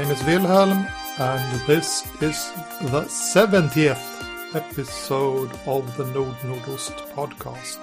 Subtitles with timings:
[0.00, 0.86] name is Wilhelm,
[1.18, 2.52] and this is
[2.90, 7.78] the 70th episode of the Nord Nordost podcast.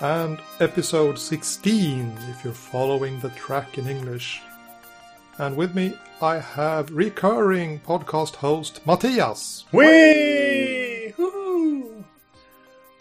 [0.00, 4.42] And episode 16 if you're following the track in English.
[5.38, 11.14] And with me, I have recurring podcast host Mattias, Whee!
[11.16, 12.04] Woo!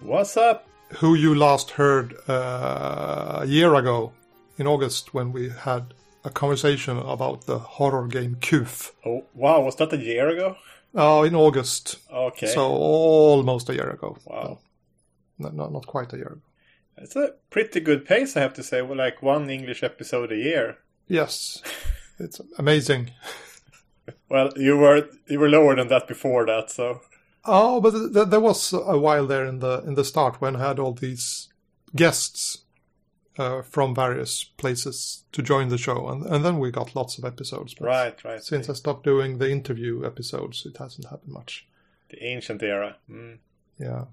[0.02, 0.68] What's up?
[0.98, 4.14] who you last heard uh, a year ago
[4.60, 8.92] in August when we had a conversation about the horror game Kuf.
[9.06, 10.58] Oh, wow, was that a year ago?
[10.94, 11.98] Oh, in August.
[12.12, 12.48] Okay.
[12.48, 14.18] So almost a year ago.
[14.26, 14.60] wow.
[15.38, 16.42] No, not, not quite a year ago.
[16.98, 18.82] It's a pretty good pace, I have to say.
[18.82, 20.78] Well, like one English episode a year.
[21.08, 21.62] Yes.
[22.20, 23.12] it's amazing.
[24.30, 27.02] Well, you were you were lower than that before that, so
[27.44, 30.56] Oh, but th- th- there was a while there in the in the start when
[30.56, 31.50] I had all these
[31.96, 32.65] guests
[33.38, 37.26] uh, from various places to join the show, and and then we got lots of
[37.26, 37.74] episodes.
[37.74, 38.44] But right, right.
[38.44, 41.68] Since I stopped doing the interview episodes, it hasn't happened much.
[42.10, 42.96] the ancient era.
[43.10, 43.40] Mm,
[43.80, 44.06] Yeah.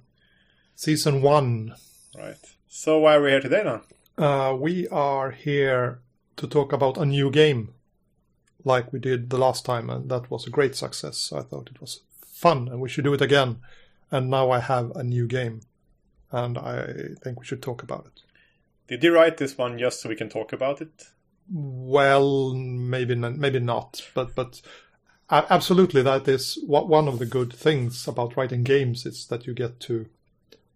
[0.75, 1.75] Season one.
[2.17, 2.37] right.
[2.69, 3.81] So why are we here today then?
[4.19, 6.01] Uh, we are here
[6.37, 7.75] to talk about a new game,
[8.65, 11.19] like we did the last time, and that was a great success.
[11.19, 12.01] So I thought it was
[12.35, 13.57] fun, and we should do it again.
[14.11, 15.61] And now I have a new game,
[16.31, 16.87] and I
[17.23, 18.23] think we should talk about it.
[18.93, 21.05] Did you write this one just so we can talk about it?
[21.51, 24.61] Well, maybe maybe not, but but
[25.31, 29.55] absolutely, that is what one of the good things about writing games is that you
[29.55, 30.11] get to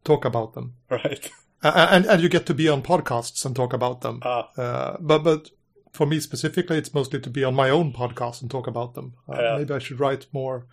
[0.02, 1.30] talk about them, Right.
[1.62, 4.20] And and you get to be on podcasts and talk about them.
[4.22, 5.50] Ah, Uh, but but
[5.92, 9.12] for me specifically, it's mostly to be on my own podcast and talk about them.
[9.28, 9.58] Uh, Yeah.
[9.58, 10.64] Maybe I should write more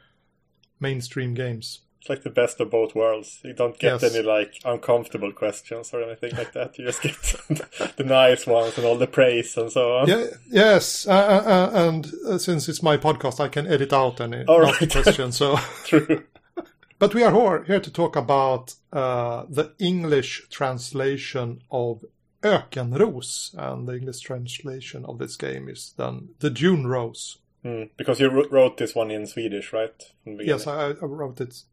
[0.80, 1.82] mainstream games.
[2.04, 3.40] It's like the best of both worlds.
[3.46, 4.14] You don't get Yes.
[4.14, 6.78] any like uncomfortable questions or anything like that.
[6.78, 7.14] You just get
[7.96, 10.10] the nice ones and all the praise and so on.
[10.10, 14.20] Yeah, yes, uh, uh, uh, and uh, since it's my podcast, I can edit out
[14.20, 14.76] any All right.
[14.92, 15.38] questions.
[15.38, 15.56] So,
[15.86, 16.26] True.
[17.00, 22.04] but we are here, here to talk about uh, the English translation of
[22.44, 27.38] Ökenros, and the English translation of this game is then the Dune Rose.
[27.64, 30.04] Hmm, because you wrote this one in Swedish, right?
[30.26, 30.68] Yes.
[30.68, 31.64] I, I wrote it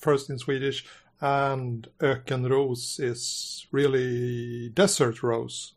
[0.00, 0.84] first in Swedish,
[1.20, 5.74] and Ökenros is really desert rose.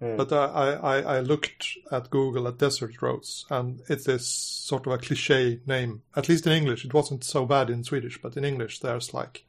[0.00, 0.16] Hmm.
[0.16, 4.92] But I, I, I looked at Google at desert rose, and it is sort of
[4.92, 6.02] a cliche name.
[6.16, 9.44] At least in English, it wasn't so bad in Swedish, but in English, there's like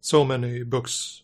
[0.00, 1.22] so many books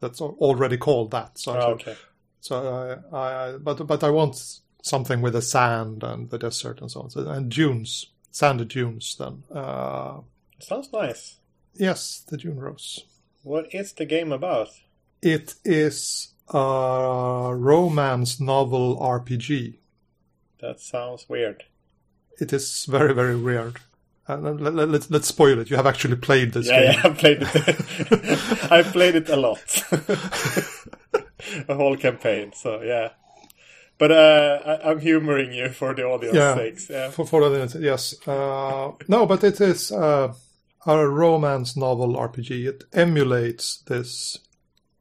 [0.00, 1.38] that's al- already called that.
[1.38, 1.96] So, I Ah, okay.
[2.40, 6.90] so I, I, but but I want something with the sand and the desert and
[6.90, 9.16] so on, so, and dunes, sanded dunes.
[9.18, 10.20] Then, uh,
[10.64, 11.36] Sounds nice.
[11.74, 13.04] yes, the Dune Rose.
[13.42, 14.68] What is the game about?
[15.22, 19.78] It is a romance novel RPG.
[20.60, 21.64] That sounds weird.
[22.40, 23.76] It is very very weird.
[24.26, 25.68] And let, let, let's let's spoil it.
[25.70, 26.92] You have actually played this Yeah, game.
[26.94, 28.72] yeah, I've played it.
[28.72, 29.84] I've played it a lot.
[31.68, 33.10] a whole campaign, so yeah.
[33.98, 36.54] But uh, I, I'm humoring you for the audience Yeah.
[36.54, 36.90] sakes.
[36.90, 37.10] Yeah.
[37.10, 40.32] For, for the audience, yes, uh, no, but it is uh,
[40.86, 42.66] a romance novel RPG.
[42.66, 44.38] It emulates this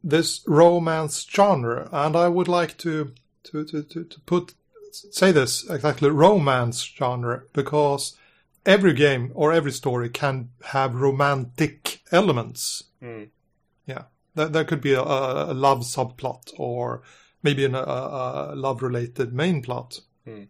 [0.03, 3.13] this romance genre, and I would like to
[3.43, 4.53] to to to, to put
[4.91, 8.15] say this exactly romance genre because
[8.65, 12.83] every game or every story can have romantic elements.
[13.01, 13.23] Hmm.
[13.85, 14.03] Yeah,
[14.35, 17.01] there, there could be a, a love subplot or
[17.41, 20.43] maybe an, a, a love related main plot Hmm.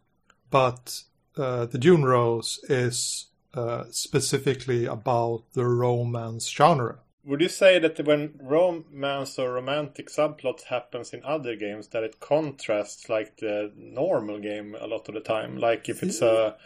[0.51, 1.01] but
[1.35, 6.99] uh, the Dune Rose is uh, specifically about the romance genre.
[7.25, 12.19] Would you say that when romance or romantic subplots happens in other games, that it
[12.19, 15.57] contrasts like the normal game a lot of the time?
[15.57, 16.57] Like if it's a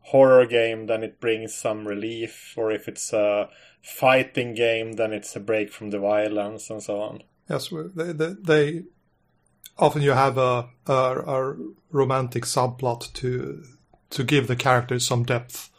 [0.00, 3.48] horror game, then it brings some relief, or if it's a
[3.80, 7.22] fighting game, then it's a break from the violence and so on.
[7.48, 8.82] Yes, they, they, they
[9.78, 11.56] often you have a, a, a
[11.90, 13.62] romantic subplot to
[14.10, 15.70] to give the characters some depth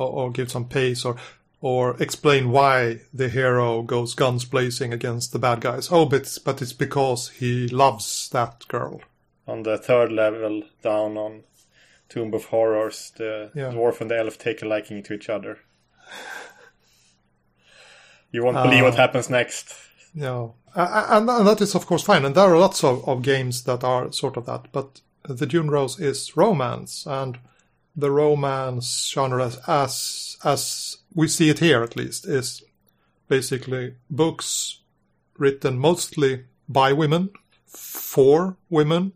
[0.00, 1.16] or, or give some pace or
[1.62, 5.88] or explain why the hero goes guns blazing against the bad guys.
[5.92, 9.02] Oh, but it's, but it's because he loves that girl.
[9.46, 11.42] On the third level down on
[12.08, 13.72] Tomb of Horrors, the Yeah.
[13.72, 15.58] dwarf and the elf take a liking to each other.
[18.32, 19.02] You won't believe what Ah.
[19.06, 19.74] happens next.
[20.14, 22.24] No, Uh, and, and that is of course fine.
[22.24, 24.68] And there are lots of, of games that are sort of that.
[24.72, 27.38] But the Dune Rose is romance, and
[27.96, 32.62] the romance genre, as as, we see it here at least, is
[33.28, 34.80] basically books
[35.36, 37.30] written mostly by women
[37.66, 39.12] for women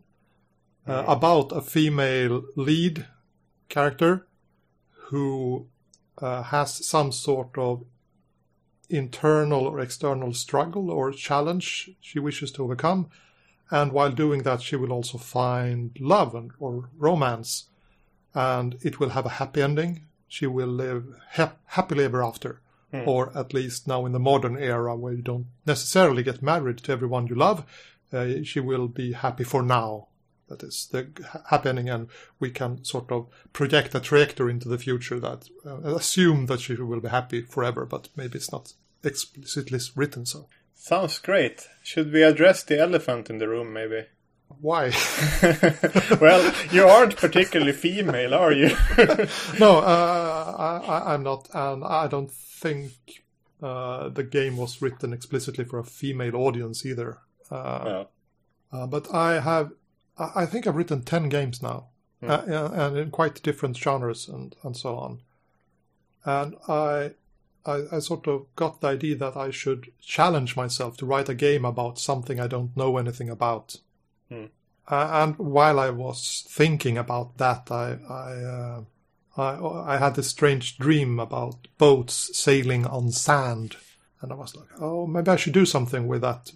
[0.87, 3.05] uh, about a female lead
[3.69, 4.25] character
[5.07, 5.67] who
[6.17, 7.83] uh, has some sort of
[8.89, 13.09] internal or external struggle or challenge she wishes to overcome.
[13.71, 17.65] And while doing that, she will also find love and, or romance.
[18.35, 20.05] And it will have a happy ending.
[20.27, 22.61] She will live ha- happily ever after.
[22.91, 23.07] Hmm.
[23.07, 26.91] Or at least now in the modern era where you don't necessarily get married to
[26.91, 27.65] everyone you love,
[28.13, 30.07] uh, she will be happy for now.
[30.47, 32.07] That is the ha- happy ending, and
[32.39, 36.75] we can sort of project a trajectory into the future that uh, assume that she
[36.75, 38.73] will be happy forever, but maybe it's not
[39.03, 40.47] explicitly written so.
[40.75, 41.67] Sounds great.
[41.81, 44.05] Should we address the elephant in the room, maybe?
[44.61, 44.91] Why?
[46.21, 48.69] well, you aren't particularly female, are you?
[49.59, 52.91] no, uh, I, I- I'm not, and I don't think
[53.61, 57.19] uh, the game was written explicitly for a female audience either.
[57.51, 58.07] Uh, no.
[58.71, 59.71] uh, but I have,
[60.17, 61.87] I think I've written ten games now,
[62.23, 62.41] uh,
[62.73, 65.19] and in quite different genres and and so on.
[66.25, 67.11] And I,
[67.65, 71.35] I, I sort of got the idea that I should challenge myself to write a
[71.35, 73.77] game about something I don't know anything about.
[74.29, 74.45] Hmm.
[74.87, 78.81] Uh, and while I was thinking about that, I I, uh,
[79.37, 83.77] I I had this strange dream about boats sailing on sand,
[84.21, 86.51] and I was like, oh, maybe I should do something with that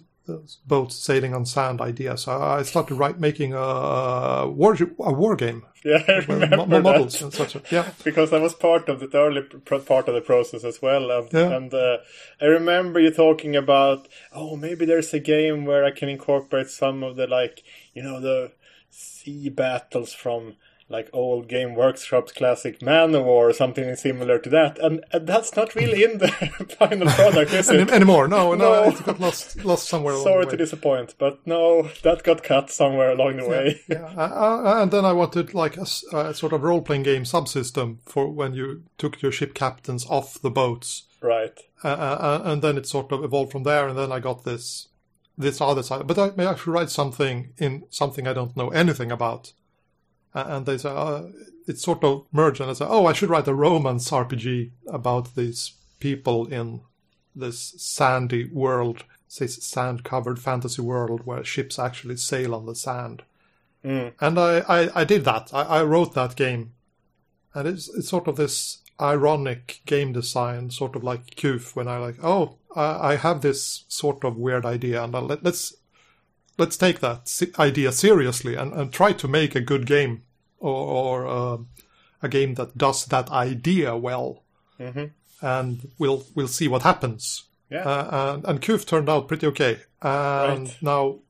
[0.66, 2.16] boats sailing on sand idea.
[2.16, 6.80] So I started write, making a war a war game Yeah, I remember mo- mo-
[6.82, 7.22] models that.
[7.24, 7.72] and such.
[7.72, 11.32] Yeah, because I was part of the early part of the process as well, and,
[11.32, 11.50] Yeah.
[11.56, 11.98] and uh,
[12.40, 17.02] I remember you talking about, oh, maybe there's a game where I can incorporate some
[17.02, 17.62] of the like,
[17.94, 18.52] you know, the
[18.90, 20.56] sea battles from
[20.90, 25.26] like old Game Workshop's classic Man O' War or something similar to that, and, and
[25.26, 26.28] that's not really in the
[26.78, 27.90] final product, is Any, it?
[27.92, 28.26] anymore?
[28.28, 28.88] No, no, No.
[28.90, 30.14] it got lost lost somewhere.
[30.14, 33.80] along Sorry to disappoint, but no, that got cut somewhere along the way.
[33.88, 37.98] Yeah, uh, uh, and then I wanted like a sort of role playing game subsystem
[38.06, 41.58] for when you took your ship captains off the boats, right.
[41.84, 43.88] uh, uh, and then it sort of evolved from there.
[43.88, 44.88] And then I got this
[45.38, 49.10] this other side, but I may actually write something in something I don't know anything
[49.12, 49.52] about.
[50.32, 51.24] And they say uh,
[51.66, 55.34] it's sort of merged, and I say, oh, I should write a romance RPG about
[55.34, 56.80] these people in
[57.34, 63.22] this sandy world, say sand covered fantasy world where ships actually sail on the sand.
[63.84, 64.12] Mm.
[64.20, 65.50] And I, I, I did that.
[65.52, 66.72] I, I wrote that game.
[67.54, 71.98] And it's, it's sort of this ironic game design, sort of like Kuf, when I
[71.98, 75.74] like, oh, I, I have this sort of weird idea, and I, let, let's
[76.60, 80.22] let's take that idea seriously and, and try to make a good game
[80.58, 81.56] or, or uh,
[82.22, 84.44] a game that does that idea well,
[84.78, 85.06] hmm
[85.42, 87.44] and we'll we'll see what happens.
[87.70, 87.82] Yeah.
[87.88, 89.78] Uh, and, and Kuf turned out pretty okay.
[90.02, 90.76] And Right.
[90.82, 91.20] now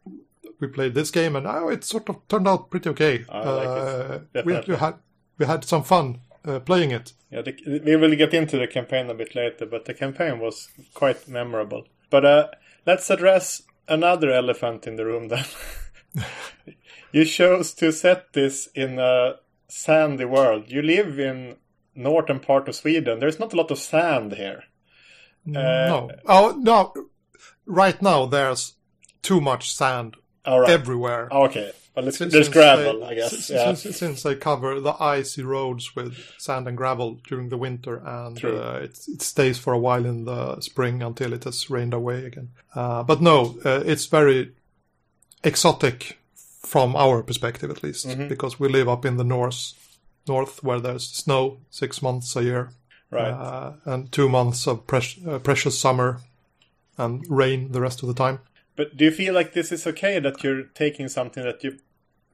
[0.59, 3.25] we played this game, and now it sort of turned out pretty okay.
[3.29, 3.69] I like
[4.35, 4.39] it.
[4.39, 4.95] Uh, we, we had
[5.39, 7.13] we had some fun uh, playing it.
[7.31, 10.69] Yeah, the, we will get into the campaign a bit later, but the campaign was
[10.95, 11.85] quite memorable.
[12.11, 12.49] But uh,
[12.87, 15.45] let's address another elephant in the room then.
[17.13, 19.37] you chose to set this in a
[19.69, 20.65] sandy world.
[20.69, 21.57] You live in
[21.95, 23.19] northern part of Sweden.
[23.19, 24.65] There's not a lot of sand here.
[25.49, 26.93] Uh, no, oh no!
[27.65, 28.75] Right now, there's
[29.23, 30.17] too much sand
[30.47, 30.71] All right.
[30.71, 31.29] everywhere.
[31.31, 31.73] okay.
[31.97, 33.31] Well, it's, Since- there's since gravel, they- I guess.
[33.31, 33.75] Since, yeah.
[33.75, 38.43] since, since they cover the icy roads with sand and gravel during the winter, and
[38.45, 42.25] uh, it, it stays for a while in the spring until it has rained away
[42.27, 42.51] again.
[42.77, 44.53] Uh, but no, uh, it's very
[45.43, 46.19] exotic
[46.63, 48.29] from our perspective, at least, Mhm.
[48.29, 49.75] because we live up in the north,
[50.29, 52.71] north where there's snow six months a year,
[53.11, 53.31] right.
[53.33, 56.21] uh, and two months of pres- uh, precious summer,
[56.99, 58.39] and rain the rest of the time.
[58.77, 61.79] But do you feel like this is okay that you're taking something that you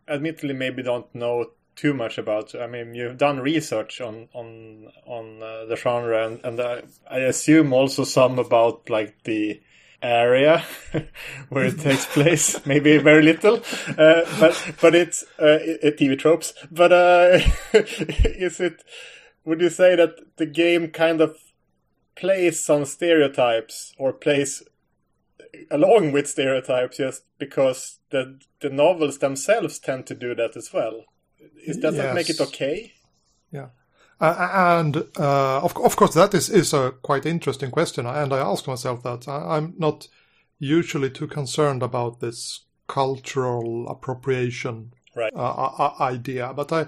[0.09, 2.55] admittedly maybe don't know too much about?
[2.55, 7.19] I mean, you've done research on on on uh, the genre, and, and uh, I
[7.21, 9.61] assume also some about like the
[10.03, 10.63] area
[11.49, 12.65] where it takes place.
[12.67, 13.57] maybe very little,
[13.99, 16.53] uh, but but it's uh, i- i- TV tropes.
[16.71, 17.39] But uh,
[17.73, 18.83] is it?
[19.45, 21.37] Would you say that the game kind of
[22.17, 24.63] plays on stereotypes or plays
[25.71, 31.05] along with stereotypes just because the the novels themselves tend to do that as well.
[31.67, 32.49] Is that make it Yes.
[32.49, 32.93] okay?
[34.21, 34.49] Uh,
[34.81, 38.07] and uh, of, of course, that is, is a quite interesting question.
[38.07, 39.29] And I ask myself that.
[39.29, 40.09] I, I'm not
[40.59, 45.33] usually too concerned about this cultural appropriation Right.
[45.35, 46.53] uh, idea.
[46.55, 46.87] But I,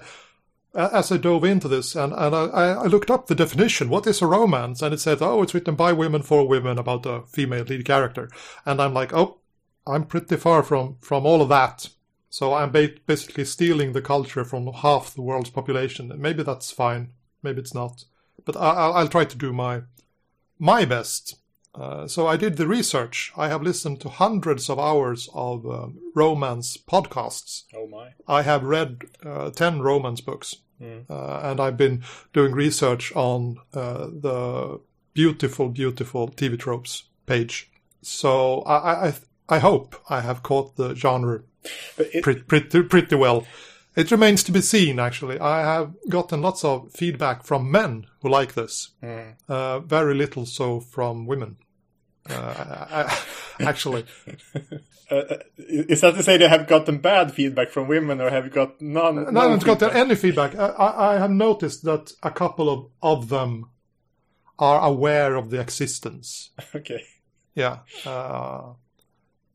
[0.75, 4.21] as I dove into this and, and I, I looked up the definition, what is
[4.21, 4.81] a romance?
[4.81, 8.29] And it said, oh, it's written by women for women about a female lead character.
[8.65, 9.39] And I'm like, oh,
[9.87, 11.89] I'm pretty far from, from all of that.
[12.29, 16.11] So I'm ba- basically stealing the culture from half the world's population.
[16.15, 17.13] Maybe that's fine.
[17.41, 18.05] Maybe it's not.
[18.45, 19.81] But I- I'll, I'll try to do my
[20.59, 21.38] my best.
[21.75, 23.31] Uh, so I did the research.
[23.37, 27.63] I have listened to hundreds of hours of um, romance podcasts.
[27.73, 28.09] Oh my.
[28.27, 30.55] I have read uh, 10 romance books.
[31.09, 34.79] Uh, and I've been doing research on uh, the
[35.13, 37.69] beautiful, beautiful TV tropes page.
[38.01, 39.13] So I, I,
[39.49, 41.41] I hope I have caught the genre
[41.97, 43.45] it, pretty, pretty, pretty well.
[43.95, 45.39] It remains to be seen, actually.
[45.39, 48.91] I have gotten lots of feedback from men who like this.
[49.47, 51.57] Uh, very little so from women.
[52.29, 53.09] Uh,
[53.59, 54.05] actually,
[55.11, 58.45] uh, uh, is that to say they have gotten bad feedback from women, or have
[58.45, 59.33] you got none?
[59.33, 59.79] no, I haven't feedback?
[59.79, 60.55] gotten any feedback.
[60.55, 63.69] I, I, I have noticed that a couple of, of them
[64.59, 66.51] are aware of the existence.
[66.75, 67.03] Okay.
[67.55, 67.79] Yeah.
[68.05, 68.73] Uh,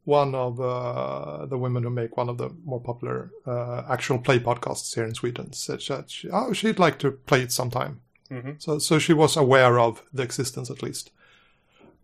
[0.04, 4.38] one of uh, the women who make one of the more popular uh, actual play
[4.38, 8.00] podcasts here in Sweden said that she, oh, she'd like to play it sometime.
[8.30, 8.60] Mhm.
[8.62, 11.10] So, so she was aware of the existence at least.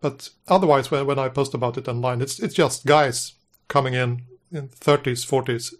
[0.01, 3.33] But otherwise, when, when I post about it online, it's it's just guys
[3.67, 5.73] coming in in 30s, 40s,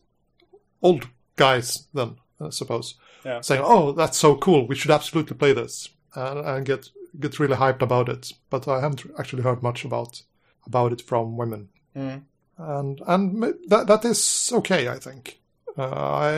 [0.82, 3.42] old guys then, I suppose, Yeah.
[3.42, 4.68] saying, "Oh, that's so cool!
[4.68, 8.32] We should absolutely play this," and, and get get really hyped about it.
[8.50, 10.22] But I haven't actually heard much about
[10.68, 12.24] about it from women, Mm.
[12.58, 15.40] and and that that is okay, I think.
[15.78, 16.34] Uh, I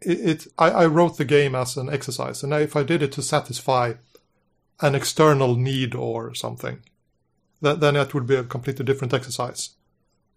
[0.00, 3.12] it, it I, I wrote the game as an exercise, and if I did it
[3.12, 3.94] to satisfy
[4.80, 6.80] an external need or something,
[7.60, 9.70] that, then it would be a completely different exercise.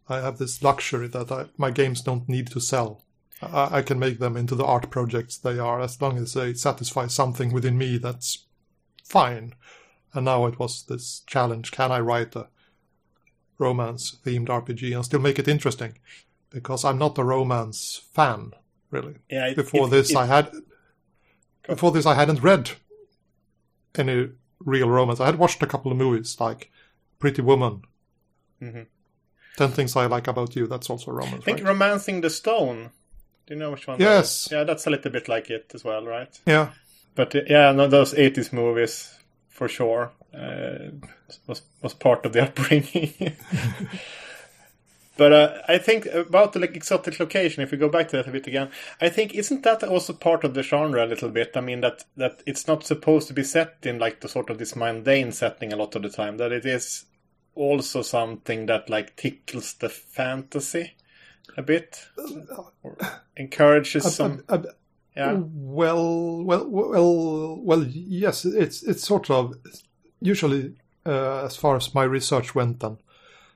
[0.10, 3.04] I have this luxury that I, my games don't need to sell.
[3.42, 6.54] I, I can make them into the art projects they are as long as they
[6.54, 8.46] satisfy something within me that's
[9.04, 9.54] fine.
[10.14, 12.48] And now it was this challenge can I write a
[13.58, 15.98] romance themed RPG and still make it interesting?
[16.50, 18.52] Because I'm not a romance fan,
[18.92, 19.16] really.
[19.30, 19.48] Yeah.
[19.48, 20.52] It, Before it- this, it- I had
[21.68, 22.72] before this I hadn't read
[23.96, 24.30] any
[24.60, 25.20] real romance.
[25.20, 26.72] I had watched a couple of movies like
[27.20, 27.84] Pretty Woman,
[28.62, 28.88] Mhm.
[29.58, 30.68] Ten Things I Like About You.
[30.68, 31.68] That's also romance, I think right?
[31.68, 32.92] Romancing the Stone.
[33.46, 34.00] Do you know which one?
[34.00, 34.50] Yes.
[34.52, 36.38] Yeah, that's a little bit like it as well, right?
[36.46, 36.70] yeah,
[37.16, 39.18] But uh, yeah, no, those '80s movies
[39.50, 40.92] for sure uh,
[41.48, 43.14] was was part of the upbringing.
[45.18, 47.64] but uh, I think about the like, exotic location.
[47.64, 50.44] If we go back to that a bit again, I think isn't that also part
[50.44, 51.52] of the genre a little bit?
[51.56, 54.58] I mean that that it's not supposed to be set in like the sort of
[54.58, 56.38] this mundane setting a lot of the time.
[56.38, 57.06] That it is
[57.56, 60.94] also something that like tickles the fantasy
[61.58, 62.08] a bit,
[62.82, 62.98] or
[63.38, 64.44] encourages some.
[65.16, 65.34] Yeah.
[65.38, 67.84] Well, well, well, well.
[67.84, 69.54] Yes, it's it's sort of
[70.24, 70.76] usually,
[71.06, 72.98] uh, as far as my research went, then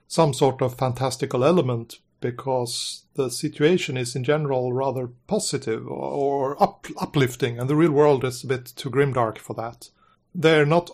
[0.08, 6.88] some sort of fantastical element because the situation is in general rather positive or, up,
[6.98, 9.90] uplifting, and the real world is a bit too grimdark for that.
[10.34, 10.90] They're not.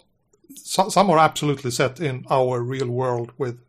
[0.55, 3.59] So, some are absolutely set in our real world with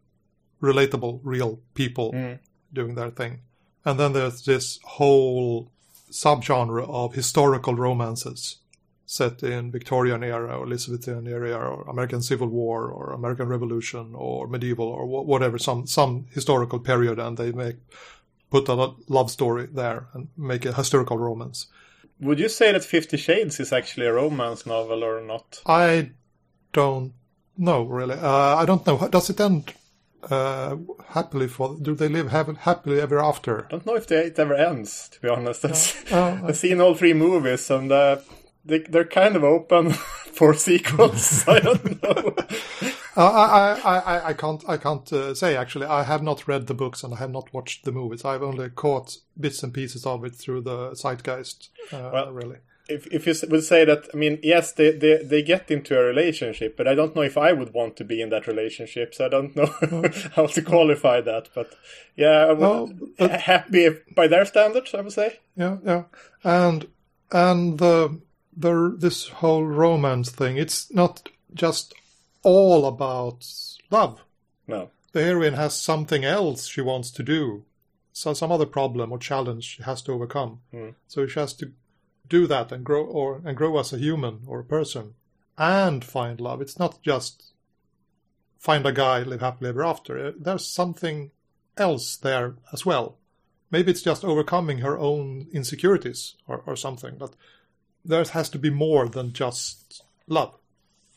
[0.63, 2.39] relatable, real people Mm.
[2.73, 3.41] doing their thing,
[3.85, 5.71] and then there's this whole
[6.11, 8.59] subgenre of historical romances
[9.07, 14.47] set in Victorian era or Elizabethan era or American Civil War or American Revolution or
[14.49, 17.77] medieval or wha- whatever some some historical period and they make
[18.51, 21.67] put a lo- love story there and make a historical romance.
[22.21, 25.61] Would you say that Fifty Shades is actually a romance novel or not?
[25.67, 26.11] I
[26.73, 27.13] don't
[27.59, 28.15] know really.
[28.17, 29.09] Uh, I don't know.
[29.09, 29.75] Does it end
[30.31, 30.77] uh,
[31.09, 31.77] happily for?
[31.81, 33.67] Do they live happily ever after?
[33.67, 35.65] I don't know if they, it ever ends, to be honest.
[36.11, 38.17] Uh, I've seen all three movies and uh,
[38.65, 39.91] they, they're kind of open
[40.33, 41.45] for sequels.
[41.49, 42.35] I don't know.
[43.17, 45.87] Uh, I, I, I, I can't I can't uh, say actually.
[45.87, 48.25] I have not read the books and I have not watched the movies.
[48.25, 51.69] I've only caught bits and pieces of it through the zeitgeist.
[51.93, 52.57] Uh, Well- really,
[52.89, 56.03] if, if you would say that, I mean, yes, they, they, they get into a
[56.05, 59.25] relationship, but I don't know if I would want to be in that relationship, so
[59.25, 59.67] I don't know
[60.37, 61.49] how to qualify that.
[61.55, 61.73] But
[62.17, 65.39] yeah, I would- Well, but- happy by their standards, I would say.
[65.57, 66.03] yeah, yeah,
[66.43, 66.89] and
[67.33, 68.21] and the
[68.57, 70.57] the this whole romance thing.
[70.57, 71.95] It's not just
[72.43, 73.47] all about
[73.91, 74.23] love.
[74.67, 74.91] No.
[75.13, 77.65] The heroine has something else she wants to do,
[78.13, 80.61] so some other problem or challenge she has to overcome.
[80.73, 80.95] Mm.
[81.07, 81.73] So she has to
[82.29, 85.15] do that and grow or and grow as a human or a person
[85.57, 86.61] and find love.
[86.61, 87.53] It's not just
[88.59, 90.27] find a guy, live happily ever after.
[90.27, 91.31] Uh, There's something
[91.77, 93.19] else there as well.
[93.71, 97.35] Maybe it's just overcoming her own insecurities or, or something, but
[98.05, 100.55] there has to be more than just love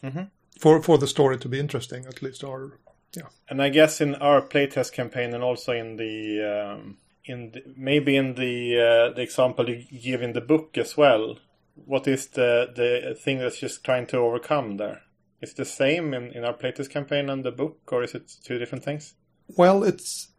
[0.04, 0.30] Mhm.
[0.60, 2.44] for for the story to be interesting, at least.
[2.44, 2.80] Or
[3.16, 7.62] yeah, And I guess in our playtest campaign and also in the um, in the,
[7.76, 11.38] maybe in the uh, the example you give in the book as well.
[11.86, 15.02] What is the the thing that's just trying to overcome there?
[15.42, 18.32] Is it the same in, in our playtest campaign and the book, or is it
[18.44, 19.14] two different things?
[19.56, 20.30] Well, it's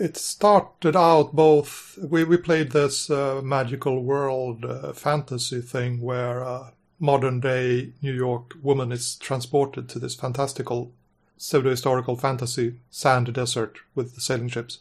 [0.00, 1.98] it started out both.
[1.98, 8.12] We we played this uh, magical world uh, fantasy thing where a modern day New
[8.12, 10.92] York woman is transported to this fantastical
[11.36, 14.80] pseudo historical fantasy sand desert with the sailing ships,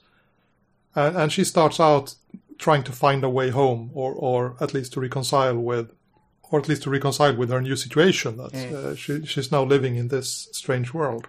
[0.96, 2.16] and, and she starts out
[2.58, 5.92] trying to find a way home, or or at least to reconcile with.
[6.52, 9.96] Or at least to reconcile with her new situation that uh, she, she's now living
[9.96, 11.28] in this strange world.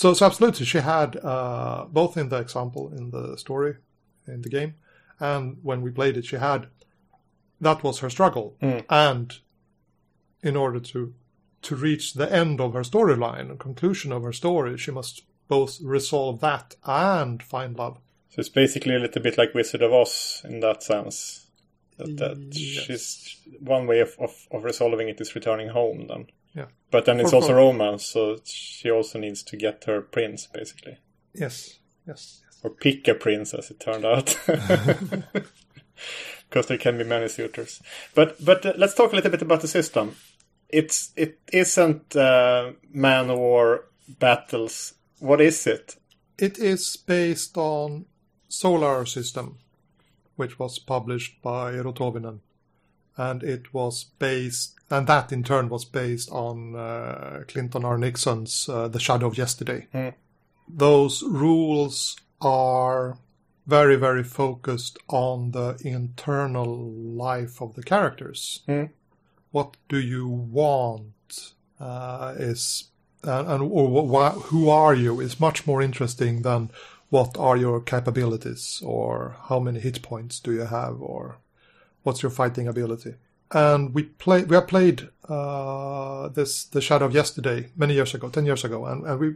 [0.00, 3.74] So, so absolutely, she had uh, both in the example in the story,
[4.28, 4.74] in the game,
[5.18, 6.68] and when we played it, she had
[7.60, 8.84] that was her struggle, Mm.
[8.88, 9.26] and
[10.40, 11.14] in order to
[11.62, 15.80] to reach the end of her storyline, the conclusion of her story, she must both
[15.82, 17.98] resolve that and find love.
[18.28, 21.46] So it's basically a little bit like Wizard of Oz in that sense.
[21.96, 22.84] That, that Yes.
[22.84, 26.26] she's one way of, of, of resolving it is returning home then.
[26.58, 26.66] Yeah.
[26.90, 30.46] But then it's For- also for- romance, so she also needs to get her prince
[30.46, 30.98] basically.
[31.34, 32.60] Yes, yes, yes.
[32.62, 34.36] Or pick a prince as it turned out.
[36.48, 37.82] Because there can be many suitors.
[38.14, 40.16] But but uh, let's talk a little bit about the system.
[40.68, 43.84] It's it isn't uh, Man O' War
[44.18, 44.94] battles.
[45.18, 45.96] What is it?
[46.38, 48.06] It is based on
[48.48, 49.58] Solar System,
[50.36, 52.40] which was published by Tuovinen,
[53.18, 57.98] and it was based, and that in turn was based on uh, Clinton R.
[57.98, 59.88] Nixon's uh, The Shadow of Yesterday.
[59.92, 60.10] Hmm.
[60.68, 63.18] Those rules are
[63.66, 68.62] very, very focused on the internal life of the characters.
[68.66, 68.84] Hmm.
[69.50, 71.54] What do you want?
[71.80, 72.90] Uh, is
[73.22, 76.70] and, and or wh- who are you is much more interesting than
[77.10, 81.38] what are your capabilities or how many hit points do you have or
[82.02, 83.14] what's your fighting ability.
[83.50, 88.28] And we play we have played uh, this the Shadow of Yesterday many years ago,
[88.28, 89.34] ten years ago, and, and we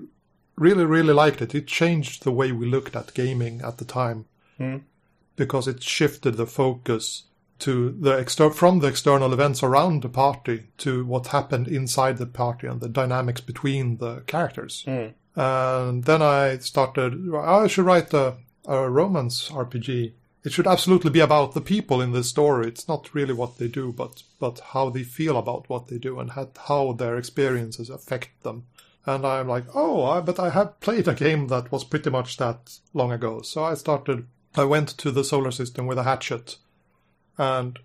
[0.56, 1.54] really really liked it.
[1.54, 4.26] It changed the way we looked at gaming at the time
[4.58, 4.76] Hmm.
[5.36, 7.24] because it shifted the focus
[7.60, 12.26] to the exter- from the external events around the party to what happened inside the
[12.26, 14.82] party and the dynamics between the characters.
[14.84, 15.06] Hmm.
[15.40, 17.14] And then I started.
[17.34, 18.34] I should write a,
[18.66, 20.12] a romance RPG.
[20.44, 22.66] It should absolutely be about the people in the story.
[22.66, 26.18] It's not really what they do, but but how they feel about what they do
[26.18, 26.32] and
[26.66, 28.66] how, their experiences affect them.
[29.06, 32.36] And I'm like, oh, I, but I have played a game that was pretty much
[32.38, 33.42] that long ago.
[33.42, 34.26] So I started.
[34.54, 36.56] I went to the solar system with a hatchet
[37.38, 37.78] and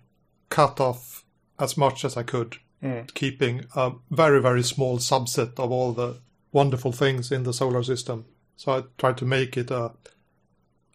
[0.50, 1.24] cut off
[1.58, 3.12] as much as I could, Mm.
[3.14, 6.20] keeping a very very small subset of all the
[6.52, 8.24] wonderful things in the solar system.
[8.56, 9.92] So I tried to make it a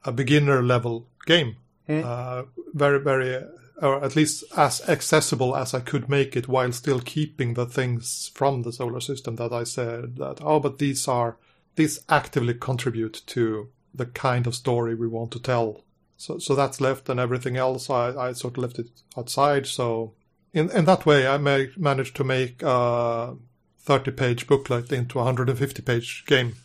[0.06, 1.56] a beginner level game,
[1.90, 2.04] Mm.
[2.06, 3.44] uh, very very,
[3.82, 8.32] or at least as accessible as I could make it, while still keeping the things
[8.34, 11.38] from the solar system that I said that oh, but these are
[11.76, 15.84] these actively contribute to the kind of story we want to tell.
[16.18, 19.68] So so that's left, and everything else I, I sort of left it outside.
[19.68, 20.14] So
[20.54, 23.36] in in that way, I may, managed to make a
[23.80, 26.56] thirty page booklet into a hundred and fifty page game.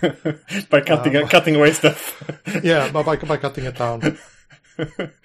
[0.70, 2.22] by cutting Um, cutting away stuff.
[2.62, 4.18] Yeah, by, by by cutting it down.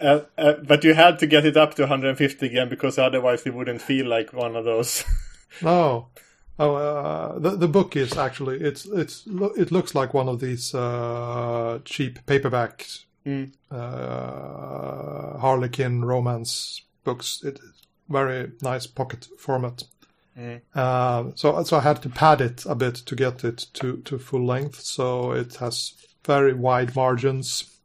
[0.00, 3.54] uh, uh, but you had to get it up to 150 again because otherwise it
[3.54, 5.04] wouldn't feel like one of those.
[5.62, 6.08] No.
[6.58, 9.26] Oh, uh, the the book is actually it's it's
[9.56, 12.86] it looks like one of these uh, cheap paperback
[13.26, 13.52] Mm.
[13.70, 17.42] uh, Harlequin romance books.
[17.44, 17.60] It's
[18.08, 19.84] very nice pocket format.
[20.40, 20.60] Mm.
[20.74, 24.18] Uh, so so I had to pad it a bit to get it to to
[24.18, 24.80] full length.
[24.80, 25.92] So it has
[26.24, 27.78] very wide margins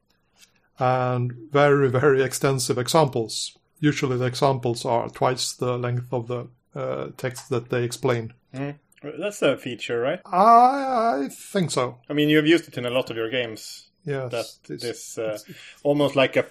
[0.79, 3.57] and very very extensive examples.
[3.79, 8.33] Usually the examples are twice the length of the uh, text that they explain.
[8.53, 8.75] Mm.
[9.19, 10.19] That's a feature, right?
[10.25, 11.97] I, I think so.
[12.09, 13.89] I mean, you have used it in a lot of your games.
[14.05, 14.31] Yes.
[14.31, 15.37] That it's- this uh,
[15.83, 16.45] almost like a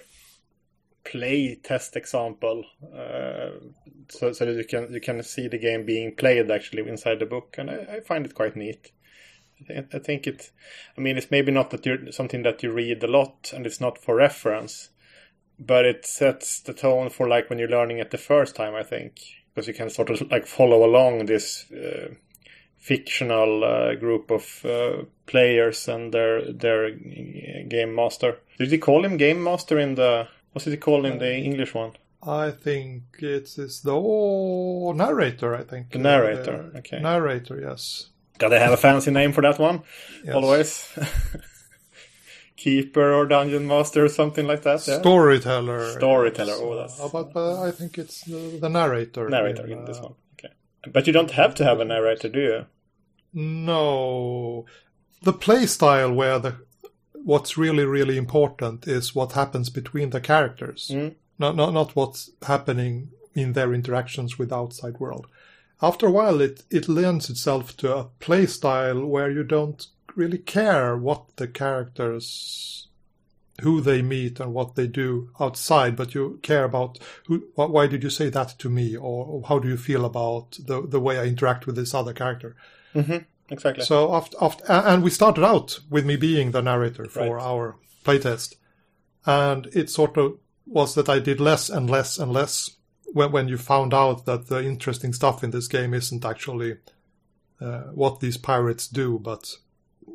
[1.05, 3.51] play test example, uh,
[4.09, 7.25] so so that you can you can see the game being played actually inside the
[7.25, 8.91] book, and I, I find it quite neat.
[9.69, 10.51] I I think it.
[10.97, 13.81] I mean, it's maybe not that you're something that you read a lot, and it's
[13.81, 14.89] not for reference,
[15.59, 18.75] but it sets the tone for like when you're learning it the first time.
[18.75, 19.21] I think
[19.53, 22.13] because you can sort of like follow along this uh,
[22.77, 26.89] fictional uh, group of uh, players and their their uh,
[27.67, 28.39] game master.
[28.57, 30.27] Did you call him game master in the?
[30.55, 31.91] What did he call in the English one?
[32.23, 35.53] I think it is the oh, narrator.
[35.53, 37.01] I think The narrator, Uh, okay.
[37.01, 37.59] Narrator.
[37.59, 38.07] Yes.
[38.37, 39.81] Gotta have a fancy name for that one.
[40.23, 40.33] yes.
[40.33, 40.97] Always.
[42.55, 44.87] keeper or dungeon master or something like that.
[44.87, 44.99] Yeah?
[45.01, 45.91] Storyteller.
[45.91, 46.53] Storyteller.
[46.55, 49.27] Oh, that's Uh, but uh, I think it's the, the narrator.
[49.27, 50.13] narrator in, in this uh, one.
[50.39, 50.53] Okay,
[50.89, 52.65] but you don't have to have a narrator, do you?
[53.33, 54.65] No,
[55.21, 56.55] the play style where the
[57.31, 61.15] what's really really important is what happens between the characters, Mm.
[61.43, 62.21] not not not what's
[62.53, 65.25] happening in their interactions with the outside world.
[65.81, 69.81] After a while, it it lends itself to a play style where you don't
[70.15, 72.87] really care what the characters
[73.61, 77.43] who they meet and what they do outside, but you care about who.
[77.55, 80.99] Why did you say that to me, or how do you feel about the the
[80.99, 82.55] way I interact with this other character?
[82.93, 83.17] Mm-hmm.
[83.49, 83.83] Exactly.
[83.85, 87.43] So after, after and we started out with me being the narrator for Right.
[87.43, 88.55] our playtest,
[89.25, 92.71] and it sort of was that I did less and less and less
[93.13, 96.77] when when you found out that the interesting stuff in this game isn't actually
[97.61, 99.55] uh, what these pirates do, but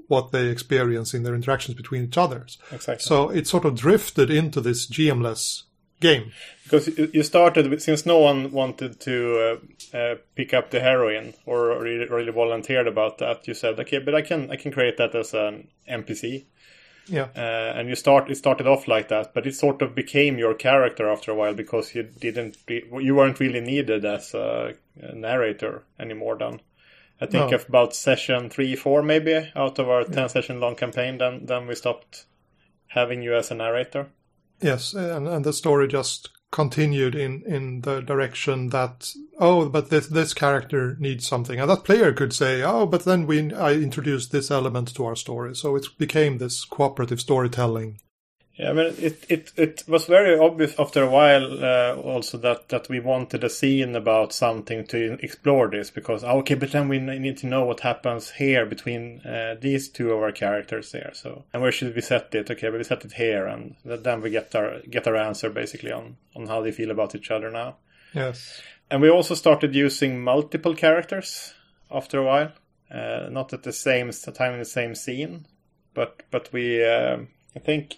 [0.08, 2.46] what they experience in their interactions between each other.
[2.72, 2.98] exactly.
[3.04, 5.64] So it sort of drifted into this GM-less
[6.00, 6.32] game.
[6.64, 9.60] Because you started with, since no one wanted to
[9.92, 13.98] uh, uh, pick up the heroine or really, really volunteered about that, you said, okay,
[13.98, 16.44] but I can I can create that as an NPC,
[17.08, 17.28] Yeah.
[17.36, 20.54] uh, and you start it started off like that, but it sort of became your
[20.54, 24.74] character after a while because you didn't re- you weren't really needed as a,
[25.14, 26.36] narrator anymore.
[26.38, 26.60] Then
[27.20, 27.56] I think No.
[27.56, 31.66] of about session three four maybe out of our ten session long campaign, then then
[31.66, 32.26] we stopped
[32.86, 34.06] having you as a narrator.
[34.60, 40.08] Yes, and, and the story just continued in, in the direction that oh, but this
[40.08, 44.32] this character needs something, and that player could say oh, but then we I introduced
[44.32, 48.00] this element to our story, so it became this cooperative storytelling.
[48.60, 52.68] Yeah, I mean, it, it, it was very obvious after a while uh, also that,
[52.68, 56.86] that we wanted a scene about something to explore this because, ah, okay, but then
[56.86, 61.10] we need to know what happens here between uh, these two of our characters here.
[61.14, 62.50] So, and where should we set it?
[62.50, 65.92] Okay, but we set it here, and then we get our get our answer basically
[65.92, 67.76] on on how they feel about each other now.
[68.12, 71.54] Yes, And we also started using multiple characters
[71.90, 72.52] after a while,
[72.90, 75.46] uh, not at the same time in the same scene,
[75.94, 77.96] but but we um I think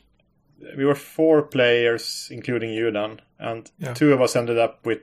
[0.76, 3.94] we were four players, including you, Dan, and Yeah.
[3.94, 5.00] two of us ended up with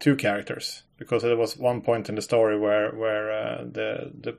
[0.00, 4.36] two characters because there was one point in the story where where uh, the the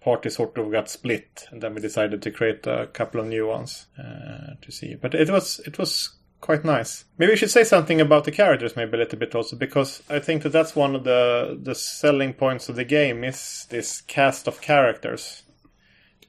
[0.00, 3.46] party sort of got split, and then we decided to create a couple of new
[3.46, 4.94] ones uh, to see.
[4.94, 7.04] But it was it was quite nice.
[7.18, 10.18] Maybe we should say something about the characters, maybe a little bit also, because I
[10.20, 14.48] think that that's one of the the selling points of the game is this cast
[14.48, 15.42] of characters.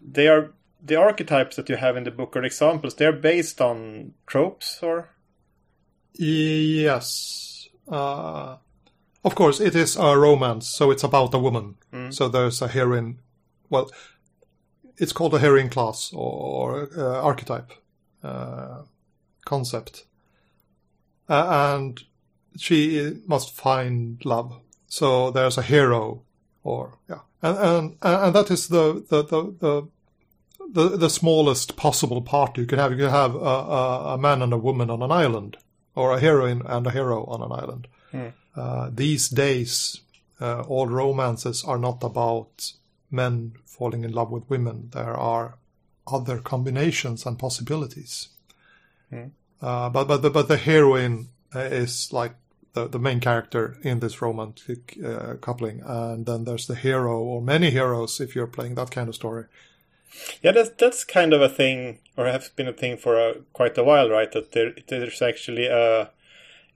[0.02, 0.52] They are
[0.84, 2.96] the archetypes that you have in the book or examples.
[2.96, 5.10] They're based on tropes, or
[6.14, 7.70] yes.
[7.88, 8.58] Uh,
[9.24, 11.76] of course, it is a romance, so it's about a woman.
[12.12, 13.20] So there's a heroine.
[13.70, 13.92] Well,
[14.98, 17.72] it's called a heroine class or uh, archetype
[18.24, 18.84] uh,
[19.46, 20.06] concept,
[21.30, 22.02] uh, and
[22.58, 24.60] she must find love.
[24.88, 26.24] So there's a hero,
[26.64, 29.56] or yeah, and and and that is the the the.
[29.60, 29.88] the
[30.74, 32.92] the, the smallest possible party you can have.
[32.92, 35.58] You can have a, a, a man and a woman on an island,
[35.96, 37.88] or a heroine and a hero on an island.
[38.56, 40.02] Uh, these days,
[40.40, 42.74] uh, all romances are not about
[43.10, 44.90] men falling in love with women.
[44.94, 45.56] There are
[46.08, 48.30] other combinations and possibilities.
[49.62, 52.34] Uh, but but the, but the heroine uh, is like
[52.74, 57.42] the, the main character in this romantic uh, coupling, and then there's the hero or
[57.42, 59.46] many heroes if you're playing that kind of story.
[60.44, 63.78] Yeah, that's that's kind of a thing, or has been a thing for a, quite
[63.78, 64.32] a while, right?
[64.32, 66.12] That there, there's actually a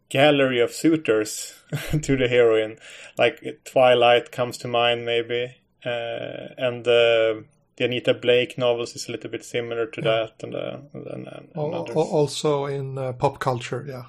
[0.10, 1.54] gallery of suitors
[2.02, 2.78] to the heroine.
[3.18, 7.42] Like Twilight comes to mind, maybe, uh, and uh,
[7.78, 11.28] the Anita Blake novels is a little bit similar to that, and, uh, and, and,
[11.28, 11.96] and Al- others.
[11.96, 14.06] al- Also in uh, pop culture, yeah.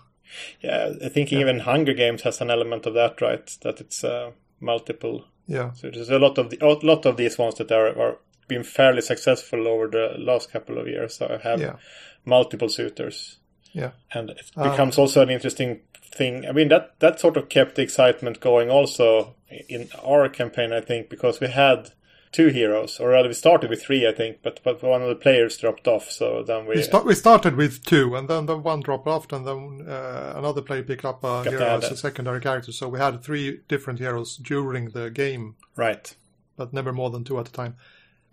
[0.61, 3.47] Yeah, I think even Hunger Games has an element of that, right?
[3.63, 5.25] That it's uh, multiple.
[5.47, 5.73] Yeah.
[5.73, 8.63] So there's a lot of the, a lot of these ones that are, are been
[8.65, 11.17] fairly successful over the last couple of years.
[11.17, 11.77] So I have Yeah.
[12.25, 13.39] multiple suitors,
[13.73, 13.91] Yeah.
[14.13, 14.71] and it Ah.
[14.71, 16.47] becomes also an interesting thing.
[16.47, 19.35] I mean that that sort of kept the excitement going also
[19.69, 21.91] in our campaign, I think, because we had
[22.33, 25.15] two heroes, or rather we started with three, I think, but but one of the
[25.15, 28.57] players dropped off, so then we We, start, we started with two, and then the
[28.59, 32.41] one dropped off, and then uh, another player picked up a hero as a secondary
[32.41, 32.73] character.
[32.73, 36.15] So we had three different heroes during the game, right.
[36.57, 37.77] but never more than two at a time.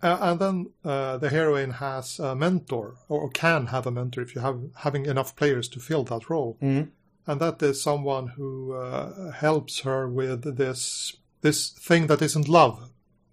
[0.04, 4.34] Uh, and then uh, the heroine has a mentor, or can have a mentor if
[4.34, 6.56] you have having enough players to fill that role.
[6.60, 6.88] Mhm.
[7.26, 12.76] And that is someone who uh, helps her with this this thing that isn't love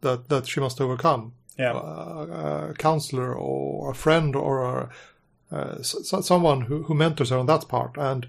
[0.01, 1.33] that that she must overcome.
[1.57, 1.73] Yeah.
[1.75, 4.89] uh, a counselor or a friend or a,
[5.55, 8.27] uh, s- s- someone who, who mentors her on that part, and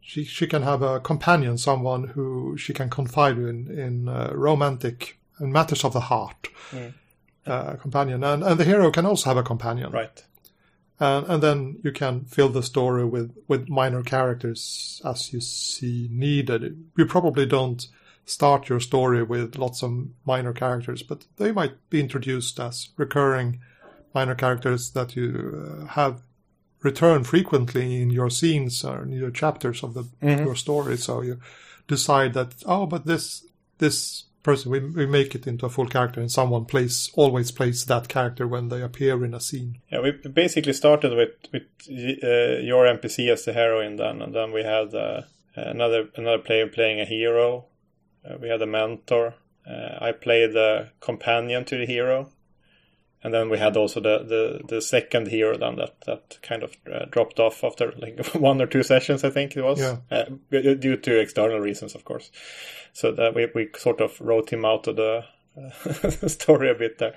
[0.00, 5.18] she she can have a companion, someone who she can confide in in uh, romantic
[5.38, 6.48] and matters of the heart.
[6.70, 6.92] Mm.
[7.44, 10.24] Uh, companion, and and the hero can also have a companion, Right.
[11.00, 16.08] and and then you can fill the story with with minor characters as you see
[16.12, 16.84] needed.
[16.96, 17.88] You probably don't
[18.24, 19.90] start your story with lots of
[20.24, 23.58] minor characters, but they might be introduced as recurring
[24.14, 25.26] minor characters that you
[25.82, 26.22] uh, have
[26.82, 30.44] return frequently in your scenes or in your chapters of the Mhm.
[30.44, 30.96] your story.
[30.96, 31.38] So you
[31.88, 33.44] decide that oh, but this
[33.78, 37.84] this person we, we make it into a full character, and someone plays always plays
[37.86, 39.78] that character when they appear in a scene.
[39.90, 44.52] Yeah, we basically started with with uh, your NPC as the heroine, then, and then
[44.52, 45.22] we had uh,
[45.54, 47.66] another another player playing a hero.
[48.24, 49.34] Uh, we had a mentor.
[49.66, 52.30] Uh, I played the companion to the hero,
[53.24, 56.76] and then we had also the the, the second hero then that that kind of
[56.92, 59.96] uh, dropped off after like one or two sessions, I think it was, Yeah.
[60.10, 62.30] uh, due to external reasons, of course.
[62.92, 65.24] So that we we sort of wrote him out of the
[65.56, 67.14] uh, story a bit there,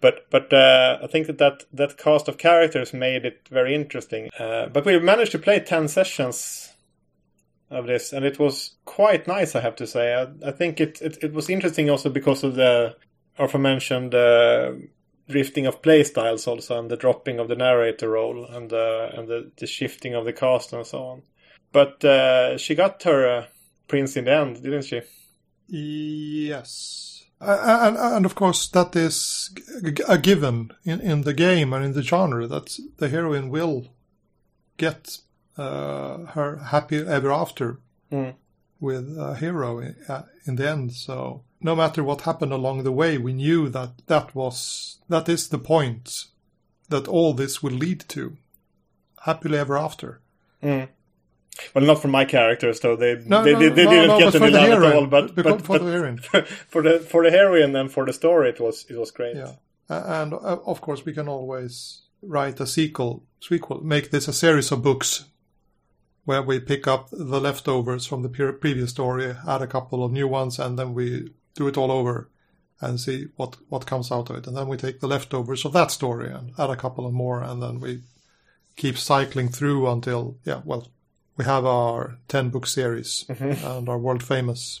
[0.00, 4.30] but but uh, I think that, that that cast of characters made it very interesting.
[4.38, 6.72] Uh, but we managed to play ten sessions
[7.70, 10.14] of this, and it was quite nice, I have to say.
[10.14, 12.96] I, I think it, it it was interesting also because of the
[13.38, 14.72] aforementioned uh,
[15.28, 19.50] drifting of playstyles also, and the dropping of the narrator role, and uh, and the,
[19.56, 21.22] the shifting of the cast and so on.
[21.72, 23.46] But uh, she got her uh,
[23.88, 25.00] prince in the end, didn't she?
[25.66, 27.24] Yes.
[27.40, 29.50] And, and of course, that is
[30.08, 33.88] a given in, in the game and in the genre that the heroine will
[34.76, 35.18] get
[35.58, 37.80] uh, her happy ever after
[38.14, 38.34] Mm.
[38.80, 40.92] With a hero in, the end.
[40.92, 45.48] So no matter what happened along the way, we knew that that was that is
[45.48, 46.26] the point
[46.88, 48.36] that all this will lead to
[49.24, 50.20] happily ever after.
[50.62, 50.88] Mm.
[51.74, 52.96] Well, not for my characters though.
[52.96, 55.06] They No, they, no, they, they no, didn't no, get any love at all.
[55.06, 56.18] But but, for but the heroine.
[56.68, 59.36] for the for the heroine and for the story, it was it was great.
[59.36, 59.52] Yeah,
[59.88, 64.72] and uh, of course we can always write a sequel, sequel, make this a series
[64.72, 65.26] of books
[66.24, 70.12] where we pick up the leftovers from the pre- previous story, add a couple of
[70.12, 72.30] new ones, and then we do it all over
[72.80, 74.46] and see what what comes out of it.
[74.46, 77.42] And then we take the leftovers of that story and add a couple of more,
[77.42, 78.02] and then we
[78.76, 80.88] keep cycling through until yeah, well,
[81.36, 83.66] we have our ten book series mm-hmm.
[83.66, 84.80] and our world famous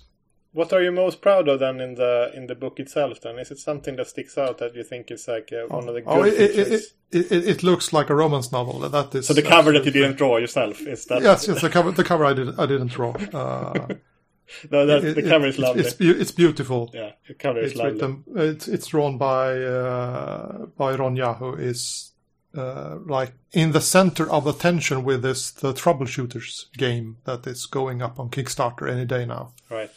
[0.54, 3.20] What are you most proud of then in the in the book itself?
[3.20, 5.94] Then is it something that sticks out that you think is like uh, one of
[5.94, 6.94] the good Oh, it, it, features?
[7.10, 8.78] it, it, it looks like a romance novel.
[8.88, 11.22] That is so the cover that you didn't draw yourself is that?
[11.22, 11.60] Yes, yes.
[11.60, 13.12] The cover, the cover I did, I didn't draw.
[13.12, 13.88] Uh,
[14.70, 15.82] no, that, it- the cover is lovely.
[15.82, 16.90] It's, it's beautiful.
[16.94, 17.92] yeah, the cover is It's lovely.
[17.94, 18.24] written.
[18.36, 22.12] It's it's drawn by uh, by Ronja, who is
[22.56, 28.02] uh, like in the center of attention with this the troubleshooters game that is going
[28.02, 29.52] up on Kickstarter any day now.
[29.68, 29.90] Right.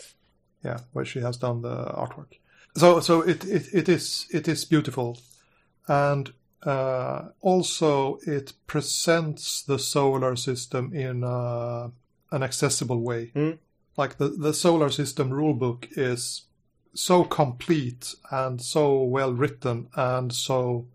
[0.63, 2.37] Yeah, where she has done the artwork.
[2.75, 5.17] So so it it, it is it is beautiful,
[5.87, 11.89] and uh, also it presents the solar system in uh,
[12.31, 13.31] an accessible way.
[13.35, 13.57] Mm.
[13.95, 16.43] Like the the solar system rulebook is
[16.93, 20.87] so complete and so well written and so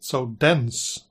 [0.00, 1.04] so dense.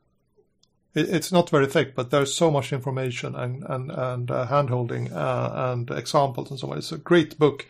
[0.98, 5.12] It, it's not very thick, but there's so much information and and and uh, handholding
[5.14, 6.78] uh, and examples and so on.
[6.78, 7.66] It's a great book,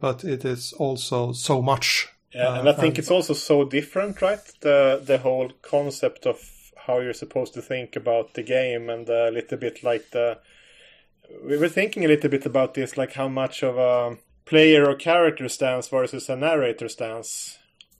[0.00, 2.08] but it is also so much.
[2.34, 4.44] Yeah, Uh, and I think and- it's also so different, right?
[4.60, 6.38] The the whole concept of
[6.86, 10.38] how you're supposed to think about the game, and a little bit like the
[11.48, 14.94] we were thinking a little bit about this, like how much of a player or
[14.94, 17.58] character stance versus a narrator stance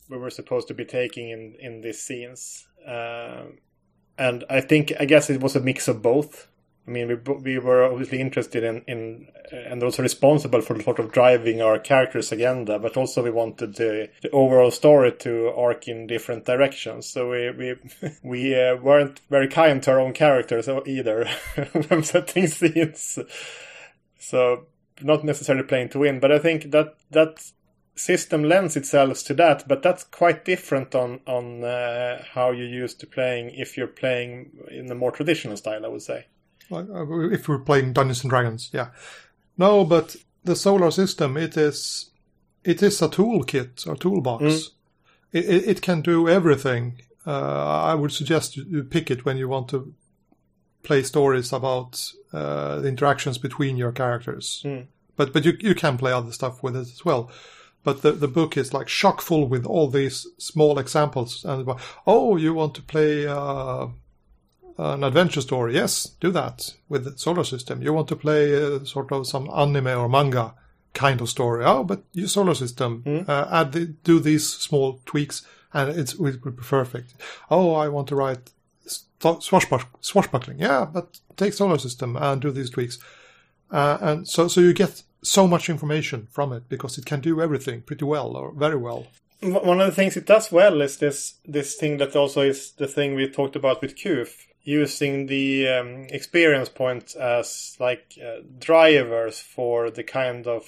[0.09, 2.69] we were supposed to be taking in in these scenes.
[2.87, 3.59] Um,
[4.19, 6.49] and I think I guess it was a mix of both.
[6.87, 11.13] I mean, we we were obviously interested in in and also responsible for sort of
[11.13, 16.07] driving our characters' agenda, but also we wanted the, the overall story to arc in
[16.07, 17.07] different directions.
[17.07, 17.75] So we we
[18.23, 21.29] we uh, weren't very kind to our own characters either
[21.89, 23.19] when setting scenes.
[24.19, 24.67] So
[25.03, 27.51] not necessarily playing to win, but I think that that
[27.97, 33.01] system lends itself to that, but that's quite different on on uh, how you're used
[33.01, 36.27] to playing if you're playing in a more traditional style, I would say.
[36.71, 38.89] Uh, if we're playing Dungeons and Dragons, yeah.
[39.57, 42.11] No, but the solar system it is
[42.65, 44.45] it is a toolkit or toolbox.
[44.45, 44.71] Mm.
[45.33, 47.01] It, it, it can do everything.
[47.27, 49.95] Uh, I would suggest you- you pick it when you want to
[50.83, 54.63] play stories about uh, the interactions between your characters.
[54.65, 54.87] Mm.
[55.17, 57.31] But but you you can play other stuff with it as well.
[57.87, 61.45] But the, the book is like chock full with all these small examples.
[61.45, 61.65] And
[62.05, 63.87] oh, you want to play uh,
[64.77, 65.75] an adventure story?
[65.75, 67.83] Yes, do that with the solar system.
[67.83, 70.55] You want to play uh, sort of some anime or manga
[70.95, 71.65] kind of story?
[71.65, 73.05] Oh, but use solar system.
[73.07, 73.29] Mm.
[73.29, 77.15] Uh, add the, do these small tweaks, and it's it will be perfect.
[77.53, 78.51] Oh, I want to write
[79.21, 80.59] swashbuck- swashbuckling.
[80.59, 82.99] Yeah, but take solar system and do these tweaks.
[83.71, 87.41] Uh, and so, so you get so much information from it because it can do
[87.41, 89.07] everything pretty well or very well.
[89.43, 92.87] One of the things it does well is this this thing that also is the
[92.87, 99.39] thing we talked about with Kuf, using the um, experience points as like uh, drivers
[99.41, 100.65] for the kind of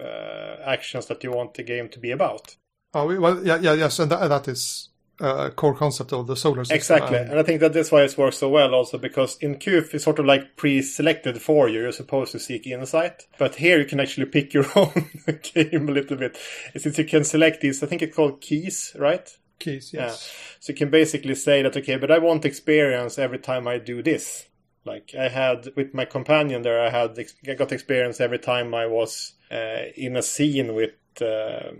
[0.00, 2.56] uh, actions that you want the game to be about.
[2.94, 4.88] Oh well, yeah, yeah, yes, and that, that is
[5.20, 6.76] uh, core concept of the solar system.
[6.76, 9.56] Exactly, and, and I think that that's why it works so well also because in
[9.56, 11.80] Kuf it's sort of like pre-selected for you.
[11.80, 15.10] You're supposed to seek insight, but here you can actually pick your own
[15.54, 16.38] game a little bit.
[16.76, 19.28] Since you can select these, I think it's called keys, right?
[19.58, 20.30] Keys, yes.
[20.30, 20.56] Yeah.
[20.60, 24.02] So you can basically say that okay, but I want experience every time I do
[24.02, 24.46] this.
[24.84, 27.16] Like I had with my companion there, I had
[27.48, 31.70] I got experience every time I was uh, in a scene with uh,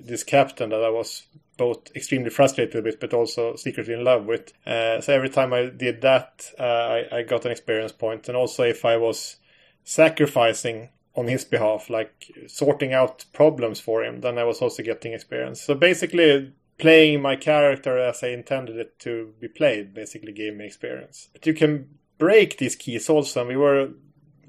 [0.00, 1.24] this captain that I was
[1.62, 4.52] both extremely frustrated with, but also secretly in love with.
[4.66, 8.26] Uh, so every time I did that, uh, I, I, got an experience point.
[8.26, 9.36] And also if I was
[9.84, 15.12] sacrificing on his behalf, like sorting out problems for him, then I was also getting
[15.12, 15.62] experience.
[15.62, 20.66] So basically, playing my character as I intended it to be played basically gave me
[20.66, 21.28] experience.
[21.32, 23.42] But you can break these keys also.
[23.42, 23.90] And we were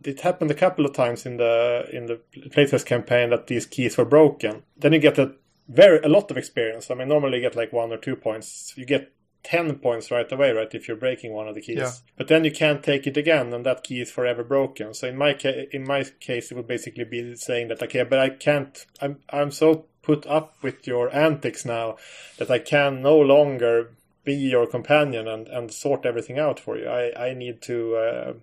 [0.03, 3.97] it happened a couple of times in the in the playtest campaign that these keys
[3.97, 4.63] were broken.
[4.77, 5.35] Then you get a
[5.67, 6.91] very a lot of experience.
[6.91, 8.73] I mean, normally you get like one or two points.
[8.75, 11.77] You get 10 points right away, right, if you're breaking one of the keys.
[11.77, 11.91] Yeah.
[12.17, 14.93] But then you can't take it again, and that key is forever broken.
[14.93, 18.19] So in my ca- in my case, it would basically be saying that okay, but
[18.19, 18.85] I can't.
[19.01, 21.97] I'm I'm so put up with your antics now
[22.37, 26.87] that I can no longer be your companion and, and sort everything out for you.
[26.87, 28.33] I I need to uh,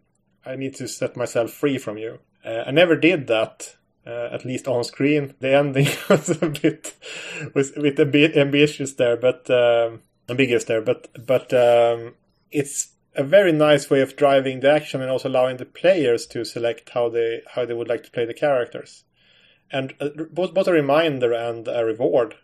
[0.44, 2.18] I need to set myself free from you.
[2.44, 5.34] Uh, I never did that uh, at least on screen.
[5.40, 6.94] The ending was a bit
[7.54, 10.80] was a bit ambi- ambitious there, but um, ambiguous there.
[10.80, 12.14] But but um,
[12.50, 16.44] it's a very nice way of driving the action and also allowing the players to
[16.44, 19.04] select how they how they would like to play the characters,
[19.70, 22.36] and uh, both both a reminder and a reward,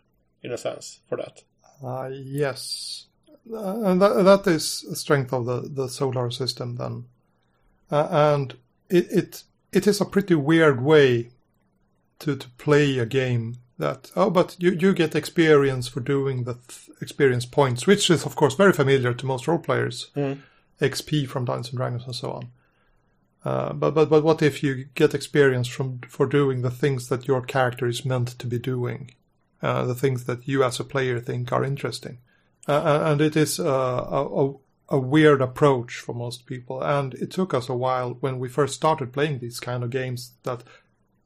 [0.43, 1.43] in a sense, for that.
[1.83, 3.05] Uh, yes,
[3.53, 7.05] uh, and that, that is a strength of the the solar system then,
[7.89, 8.57] uh, and
[8.89, 11.29] it, it it is a pretty weird way
[12.19, 16.55] to, to play a game that oh but you, you get experience for doing the
[16.55, 20.09] th- experience points which is of course very familiar to most role players.
[20.15, 20.39] Mm.
[20.81, 22.49] xp from dungeons and dragons and so on.
[23.45, 27.27] Uh, but but but what if you get experience from for doing the things that
[27.27, 29.11] your character is meant to be doing?
[29.61, 32.17] Uh, the things that you as a player think are interesting.
[32.67, 34.53] Uh, and it is uh, a, a,
[34.89, 36.83] a weird approach for most people.
[36.83, 40.33] And it took us a while when we first started playing these kind of games
[40.43, 40.63] that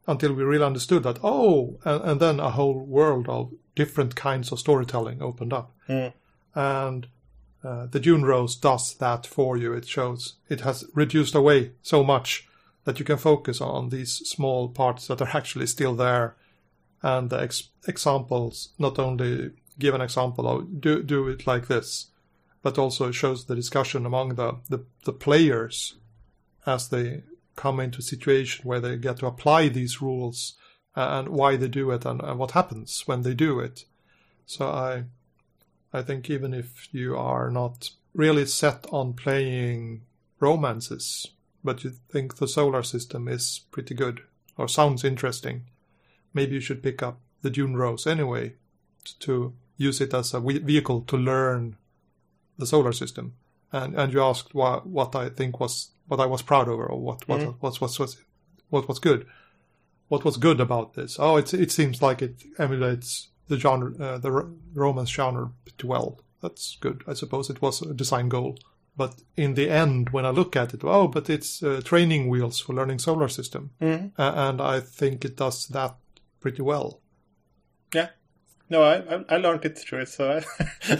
[0.07, 4.51] until we really understood that oh and, and then a whole world of different kinds
[4.51, 6.13] of storytelling opened up Mm.
[6.55, 7.07] and
[7.63, 9.71] uh, the Dune Rose does that for you.
[9.73, 12.47] It shows it has reduced away so much
[12.85, 16.35] that you can focus on these small parts that are actually still there,
[17.03, 22.07] and the ex- examples not only give an example of do do it like this,
[22.63, 25.97] but also shows the discussion among the the, the players
[26.65, 27.21] as they
[27.55, 30.55] come into a situation where they get to apply these rules
[30.95, 33.85] uh, and why they do it and, and what happens when they do it.
[34.45, 35.05] So I
[35.93, 40.01] I think even if you are not really set on playing
[40.39, 41.27] romances,
[41.63, 44.21] but you think the solar system is pretty good
[44.57, 45.65] or sounds interesting,
[46.33, 48.53] maybe you should pick up the Dune Rose anyway
[49.19, 51.75] to use it as a vehicle to learn
[52.57, 53.33] the solar system.
[53.71, 56.89] And and you asked what what I think was what I was proud of or
[56.99, 57.55] what what Mhm.
[57.59, 58.17] what was was
[58.69, 59.25] what was good.
[60.09, 61.17] What was good about this?
[61.19, 65.87] Oh, it it seems like it emulates the genre, uh, the ro- romance genre pretty
[65.87, 66.19] well.
[66.41, 67.03] That's good.
[67.07, 68.57] I suppose it was a design goal.
[68.97, 72.59] But in the end, when I look at it, oh, but it's uh, training wheels
[72.59, 74.11] for learning solar system, Mm.
[74.17, 75.95] uh, and I think it does that
[76.41, 76.99] pretty well.
[78.71, 80.45] No, I, I learned it through it, so I,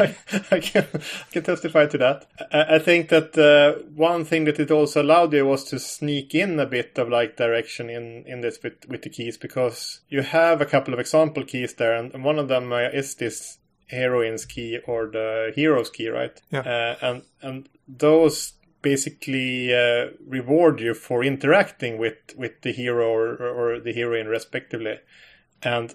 [0.00, 0.16] I,
[0.50, 2.26] I can I can testify to that.
[2.52, 6.34] I, I think that uh, one thing that it also allowed you was to sneak
[6.34, 10.22] in a bit of like direction in in this with with the keys because you
[10.22, 13.58] have a couple of example keys there, and, and one of them uh, is this
[13.86, 16.42] heroine's key or the hero's key, right?
[16.50, 16.62] Yeah.
[16.62, 23.36] Uh, and and those basically uh, reward you for interacting with with the hero or,
[23.36, 24.98] or the heroine respectively
[25.64, 25.94] and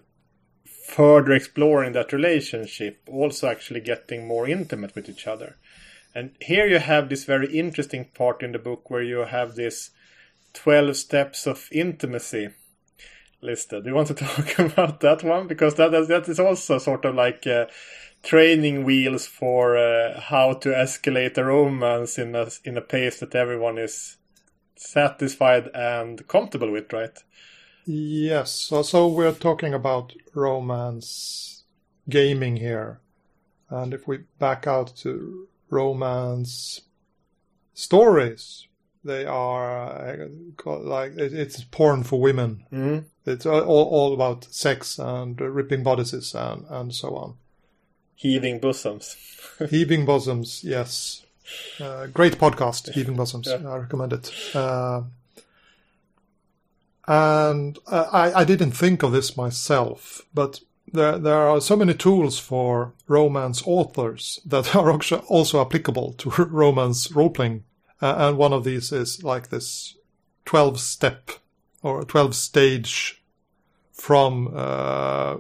[0.90, 5.58] further exploring that relationship, also actually getting more intimate with each other.
[6.16, 9.92] And here you have this very interesting part in the book where you have this
[10.54, 12.50] 12 steps of intimacy
[13.42, 13.84] listed.
[13.84, 15.48] Do you want to talk about that one?
[15.48, 17.68] Because that is, that is also sort of like uh,
[18.24, 23.36] training wheels for uh, how to escalate a romance in a, in a pace that
[23.36, 24.18] everyone is
[24.76, 27.18] satisfied and comfortable with, right?
[27.92, 28.52] Yes.
[28.52, 31.64] So, so we're talking about romance
[32.08, 33.00] gaming here.
[33.68, 36.82] And if we back out to romance
[37.74, 38.68] stories,
[39.04, 40.28] they are uh,
[40.66, 42.64] like it's porn for women.
[42.72, 43.06] Mm.
[43.26, 47.38] It's all, all about sex and ripping bodices and, and so on.
[48.14, 49.16] Heaving bosoms.
[49.70, 51.26] Heaving bosoms, yes.
[51.80, 53.48] Uh, great podcast, Heaving Bosoms.
[53.48, 53.68] Yeah.
[53.68, 54.32] I recommend it.
[54.54, 55.02] Uh,
[57.10, 60.60] and uh, I, I didn't think of this myself, but
[60.94, 67.12] there, there are so many tools for romance authors that are also applicable to romance
[67.12, 67.64] role playing.
[68.00, 69.96] Uh, and one of these is like this
[70.46, 71.32] 12 step
[71.82, 73.24] or 12 stage
[73.92, 75.36] from uh,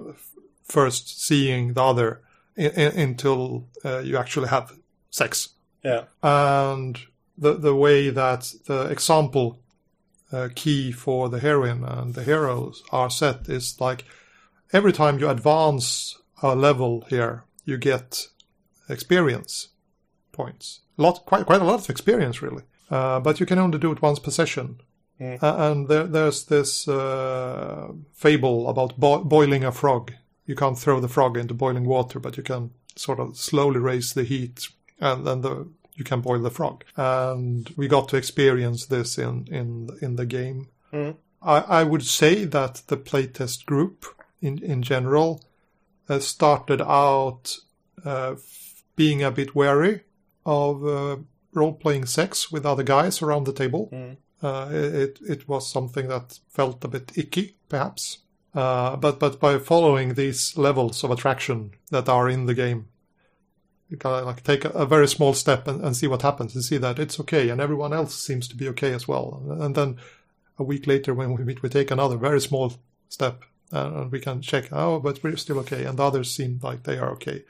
[0.63, 2.22] first seeing the other
[2.55, 4.74] in, in, until uh, you actually have
[5.11, 5.49] sex.
[5.84, 6.05] Yeah.
[6.24, 6.99] And
[7.38, 9.59] the the way that the example
[10.32, 14.05] uh, key for the heroine and the heroes are set is like
[14.71, 18.27] every time you advance a level here, you get
[18.88, 19.69] experience
[20.32, 20.82] points.
[20.97, 22.63] A lot, quite quite a lot of experience, really.
[22.89, 24.80] Uh, but you can only do it once per session.
[25.19, 25.43] Mm.
[25.43, 30.13] Uh, and there, there's this uh, fable about bo- boiling a frog.
[30.45, 34.13] You can't throw the frog into boiling water, but you can sort of slowly raise
[34.13, 34.67] the heat
[34.99, 35.67] and then the
[36.00, 36.86] you can boil the frog.
[36.95, 40.70] And we got to experience this in in in the game.
[40.91, 41.18] Mm.
[41.41, 44.06] I, I would say that the playtest group
[44.41, 45.43] in in general
[46.08, 47.58] uh, started out
[48.04, 48.36] uh,
[48.95, 50.02] being a bit wary
[50.45, 51.18] of uh,
[51.54, 53.89] role playing sex with other guys around the table.
[53.91, 54.18] Mm.
[54.72, 58.20] it it was something that felt a bit icky, perhaps.
[58.54, 62.88] Uh, but but by following these levels of attraction that are in the game,
[63.89, 66.63] you gotta like take a, a very small step and, and, see what happens and
[66.63, 69.41] see that it's okay and everyone else seems to be okay as well.
[69.59, 69.97] And then
[70.57, 72.73] a week later when we meet we take another very small
[73.09, 75.85] step and we can check oh but we're still okay.
[75.85, 77.43] And the others seem like they are okay.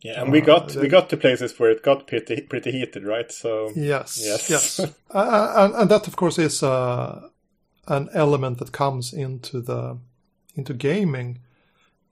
[0.00, 3.04] Yeah and uh, we got we got to places where it got pretty pretty heated
[3.04, 3.30] right?
[3.30, 4.50] So yes yes.
[4.50, 4.80] yes.
[5.10, 7.28] Uh, and, and that of course is uh,
[7.86, 9.96] an element that comes into the
[10.56, 11.38] into gaming.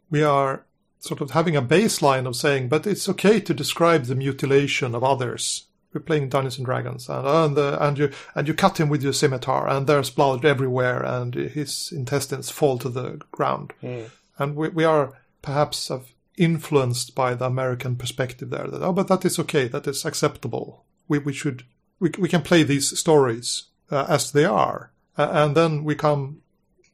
[0.08, 0.64] We are
[1.02, 5.02] sort of having a baseline of saying, but it's okay to describe the mutilation of
[5.02, 5.66] others.
[5.92, 9.02] We're playing Dungeons and Dragons, and and, uh, and you and you cut him with
[9.02, 13.74] your scimitar, and there's blood everywhere, and his intestines fall to the ground.
[13.82, 14.10] Mm.
[14.38, 15.90] And we we are perhaps
[16.38, 18.68] influenced by the American perspective there.
[18.68, 20.84] That oh, but that is okay, that is acceptable.
[21.08, 21.64] We we should
[22.00, 26.40] we we can play these stories uh, as they are, uh, and then we come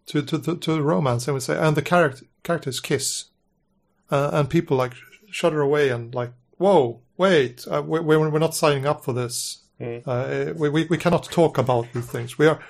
[0.07, 3.27] to to to, to romance, and we say, and the character characters kiss
[4.11, 4.95] uh, and people like
[5.31, 9.63] shudder away and like, whoa, wait, uh, we, we're not signing up for this.
[9.81, 10.03] Mm.
[10.07, 12.39] Uh, we, we, we cannot talk about these things.
[12.39, 12.61] We are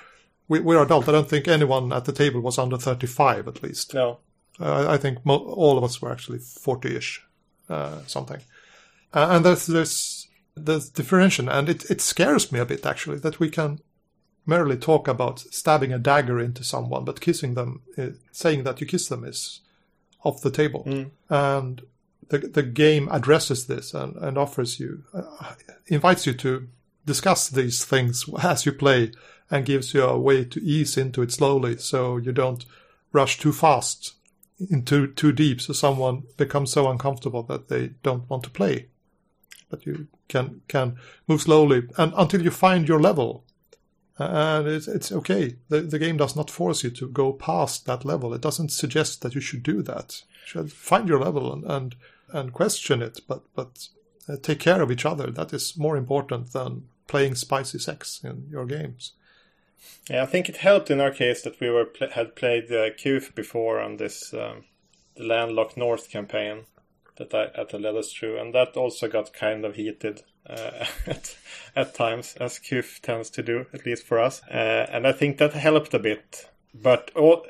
[0.49, 1.07] we, we're adult.
[1.07, 3.93] I don't think anyone at the table was under 35 at least.
[3.93, 4.19] No.
[4.59, 7.23] Uh, I think mo- all of us were actually 40-ish,
[7.69, 8.41] uh, something.
[9.13, 11.47] Uh, and there's, there's, there's differentiation.
[11.47, 13.79] And it, it scares me a bit actually that we can
[14.45, 18.87] merely talk about stabbing a dagger into someone, but kissing them, uh, saying that you
[18.87, 19.61] kiss them is
[20.23, 20.83] off the table.
[20.85, 21.09] Mm.
[21.29, 21.81] And
[22.29, 25.53] the, the game addresses this and, and offers you, uh,
[25.87, 26.67] invites you to
[27.05, 29.11] discuss these things as you play
[29.49, 32.65] and gives you a way to ease into it slowly so you don't
[33.11, 34.13] rush too fast
[34.69, 38.87] into too deep so someone becomes so uncomfortable that they don't want to play.
[39.69, 40.97] But you can can
[41.27, 43.43] move slowly and until you find your level
[44.19, 45.55] and it's, it's okay.
[45.69, 48.33] The, the game does not force you to go past that level.
[48.33, 50.21] It doesn't suggest that you should do that.
[50.43, 51.95] You should find your level and, and,
[52.31, 53.87] and question it, but, but
[54.27, 55.31] uh, take care of each other.
[55.31, 59.13] That is more important than playing spicy sex in your games.
[60.09, 63.33] Yeah, I think it helped in our case that we were had played uh, Kuf
[63.33, 64.65] before on this um,
[65.15, 66.65] the Landlocked North campaign
[67.19, 71.37] that I, that led us through, and that also got kind of heated uh, at,
[71.75, 74.41] at times, as Kuf tends to do, at least for us.
[74.49, 76.49] Uh, and I think that helped a bit.
[76.73, 77.45] But all,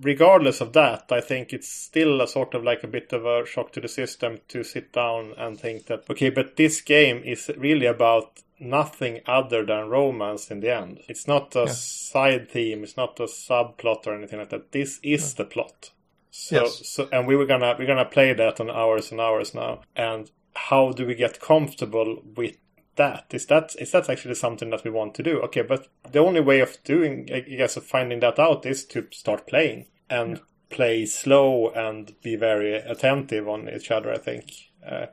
[0.00, 3.46] regardless of that, I think it's still a sort of like a bit of a
[3.46, 7.50] shock to the system to sit down and think that, okay, but this game is
[7.56, 11.00] really about nothing other than romance in the end.
[11.08, 11.72] It's not a yeah.
[11.72, 14.72] side theme, it's not a subplot or anything like that.
[14.72, 15.38] This is yeah.
[15.38, 15.90] the plot.
[16.34, 16.88] So, Yes.
[16.88, 19.82] so and we were gonna we're gonna play that on hours and hours now.
[19.94, 22.56] And how do we get comfortable with
[22.96, 23.26] that?
[23.32, 25.40] Is that is that actually something that we want to do?
[25.42, 29.06] Okay, but the only way of doing, I guess, of finding that out is to
[29.12, 34.10] start playing and play slow and be very attentive on each other.
[34.10, 34.52] I think
[34.86, 35.06] uh,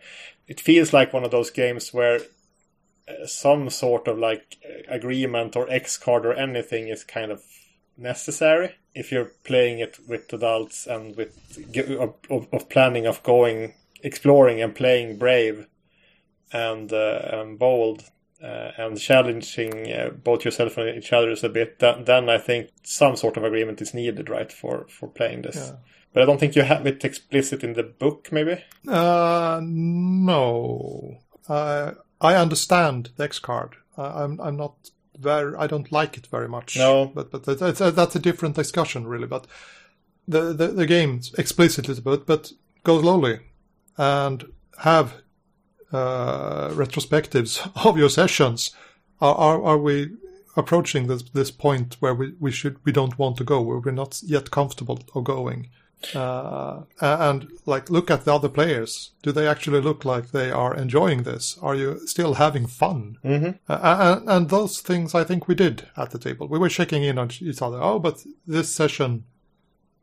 [0.47, 2.21] it feels like one of those games where
[3.09, 4.57] uh, some sort of like
[4.87, 7.43] agreement or X card or anything is kind of
[7.99, 11.37] necessary if you're playing it with adults and with
[11.99, 13.73] of, of, of planning of going
[14.03, 15.67] exploring and playing brave
[16.51, 18.03] and, uh, and bold
[18.43, 22.69] uh, and challenging uh, both yourself and each other a bit then, then i think
[22.83, 25.75] some sort of agreement is needed right for for playing this Yeah.
[26.13, 31.17] but i don't think you have it explicit in the book maybe Uh, no.
[31.49, 33.75] I I understand the X card.
[33.97, 34.75] I'm I'm not
[35.19, 35.55] very.
[35.55, 36.77] I don't like it very much.
[36.77, 37.11] No.
[37.13, 39.27] but but that's, that's, that's a different discussion, really.
[39.27, 39.47] But
[40.27, 42.51] the the, the game explicitly, but but
[42.83, 43.39] go slowly
[43.97, 45.15] and have
[45.91, 48.71] uh, retrospectives of your sessions.
[49.21, 50.11] Are, are are we
[50.55, 53.91] approaching this this point where we, we should we don't want to go where we're
[53.91, 55.69] not yet comfortable of going?
[56.15, 59.11] Uh, and like look at the other players.
[59.21, 61.57] Do they actually look like they are enjoying this?
[61.61, 63.17] Are you still having fun?
[63.23, 63.51] mm-hmm.
[63.67, 66.47] Uh, and, and those things I think we did at the table.
[66.47, 67.81] We were checking in on each other.
[67.81, 69.25] Oh, but this session,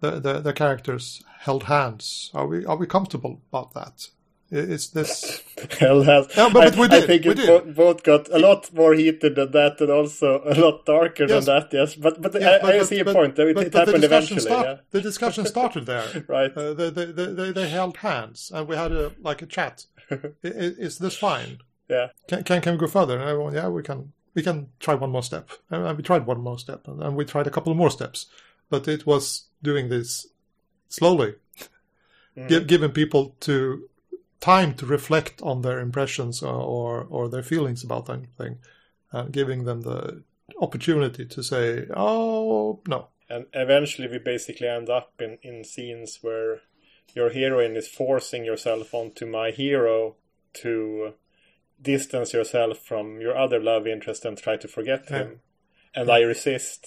[0.01, 2.31] the the, the characters held hands.
[2.35, 4.09] Are we are we comfortable about that?
[4.53, 5.43] I- Is this?
[5.81, 6.29] Hell has.
[6.37, 7.47] Yeah, but- I, but we I did, think we it did.
[7.47, 11.47] both, both got a lot more heated than that, and also a lot darker Yes.
[11.47, 11.73] than that.
[11.73, 13.39] Yes, but but Yeah, I, I see your point.
[13.39, 14.63] It, but- it but the happened discussion eventually.
[14.63, 16.25] start- The discussion started there.
[16.29, 16.57] Right.
[16.57, 19.87] Uh, they, they, they, they, held hands, and we had a like a chat.
[20.11, 21.59] I- i- is this fine?
[21.89, 22.09] Yeah.
[22.29, 23.19] Can, can can we go further?
[23.19, 24.13] And everyone, yeah, we can.
[24.35, 25.51] We can try one more step.
[25.71, 28.27] And we tried one more step, and, we tried a couple more steps.
[28.69, 30.27] But it was doing this
[30.89, 31.37] slowly,
[32.37, 32.49] Mm.
[32.51, 33.89] gi- giving people to
[34.47, 38.55] time to reflect on their impressions or or, or their feelings about anything,
[39.13, 40.23] and giving them the
[40.67, 41.65] opportunity to say,
[41.97, 46.61] "Oh no, And eventually, we basically end up in, in scenes where
[47.15, 50.15] your heroine is forcing yourself onto my hero
[50.63, 51.15] to
[51.81, 55.19] distance yourself from your other love interest and try to forget Yeah.
[55.19, 55.41] him.
[55.95, 56.87] And I resist.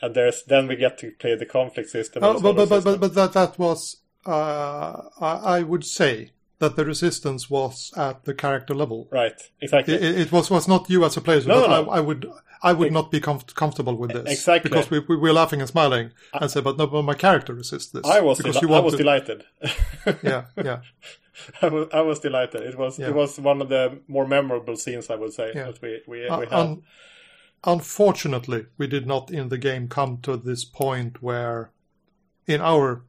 [0.00, 2.24] And there's then we get to play the conflict system.
[2.24, 3.80] Oh, but, but, solo but, but, but that, that was,
[4.26, 6.32] uh, I, I would say
[6.62, 9.08] that the resistance was at the character level.
[9.10, 9.94] right, exactly.
[9.94, 11.90] It, it was, was not you as a player, No, no, no.
[11.90, 12.20] I, I would,
[12.62, 14.30] I would Ex- not be comf- comfortable with this.
[14.38, 14.68] Exactly.
[14.70, 17.90] Because we, we were laughing and smiling and said, but no, but my character resists
[17.92, 18.04] this.
[18.06, 19.44] I was because you I was to- delighted.
[20.22, 20.80] Yeah, yeah.
[21.62, 22.62] I was, I was delighted.
[22.62, 23.08] It was Yeah.
[23.08, 25.64] it was one of the more memorable scenes I would say Yeah.
[25.66, 26.54] that we we, Uh, we had.
[26.54, 26.82] un-
[27.64, 31.70] unfortunately, we did not in the game come to this point where,
[32.46, 33.02] in our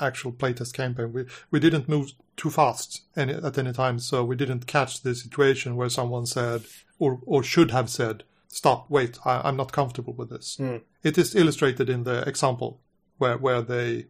[0.00, 4.36] actual playtest campaign, we, we didn't move too fast any, at any time, so we
[4.36, 6.62] didn't catch the situation where someone said,
[6.98, 10.56] or, or should have said, stop, wait, I, I'm not comfortable with this.
[10.56, 10.78] Hmm.
[11.02, 12.80] It is illustrated in the example
[13.18, 14.06] where, where they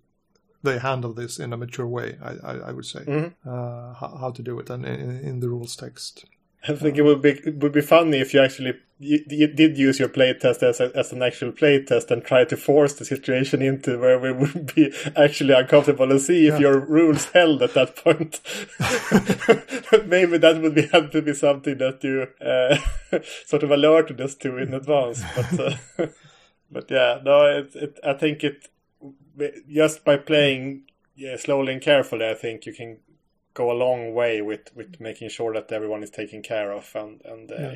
[0.64, 3.32] they handle this in a mature way, I, I, I would say, Mhm.
[3.44, 6.24] uh, how, how to do it, and in, in the rules text.
[6.68, 9.76] I think it would be it would be funny if you actually you, you did
[9.76, 13.60] use your playtest as a, as an actual playtest and try to force the situation
[13.62, 16.60] into where we would be actually uncomfortable and see if Yeah.
[16.60, 18.40] your rules held at that point.
[20.06, 22.78] Maybe that would be have to be something that you uh,
[23.46, 25.22] sort of alerted us to in advance.
[25.34, 26.06] But uh,
[26.70, 28.68] but yeah, no, it, it I think it
[29.68, 30.84] just by playing
[31.16, 32.98] yeah, slowly and carefully, I think you can
[33.55, 37.20] go a long way with, with making sure that everyone is taken care of and
[37.24, 37.74] and uh,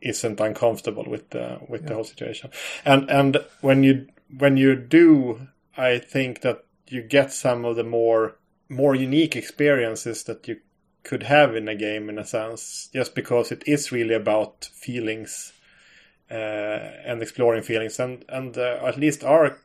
[0.00, 2.50] isn't uncomfortable with the with the whole situation.
[2.84, 7.84] And and when you when you do, I think that you get some of the
[7.84, 8.36] more
[8.68, 10.60] more unique experiences that you
[11.02, 15.52] could have in a game in a sense, just because it is really about feelings
[16.30, 17.98] uh, and exploring feelings.
[17.98, 19.58] And and uh, at least our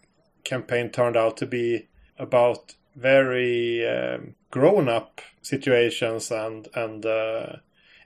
[0.44, 1.88] campaign turned out to be
[2.18, 7.58] about very um, grown up situations and and uh,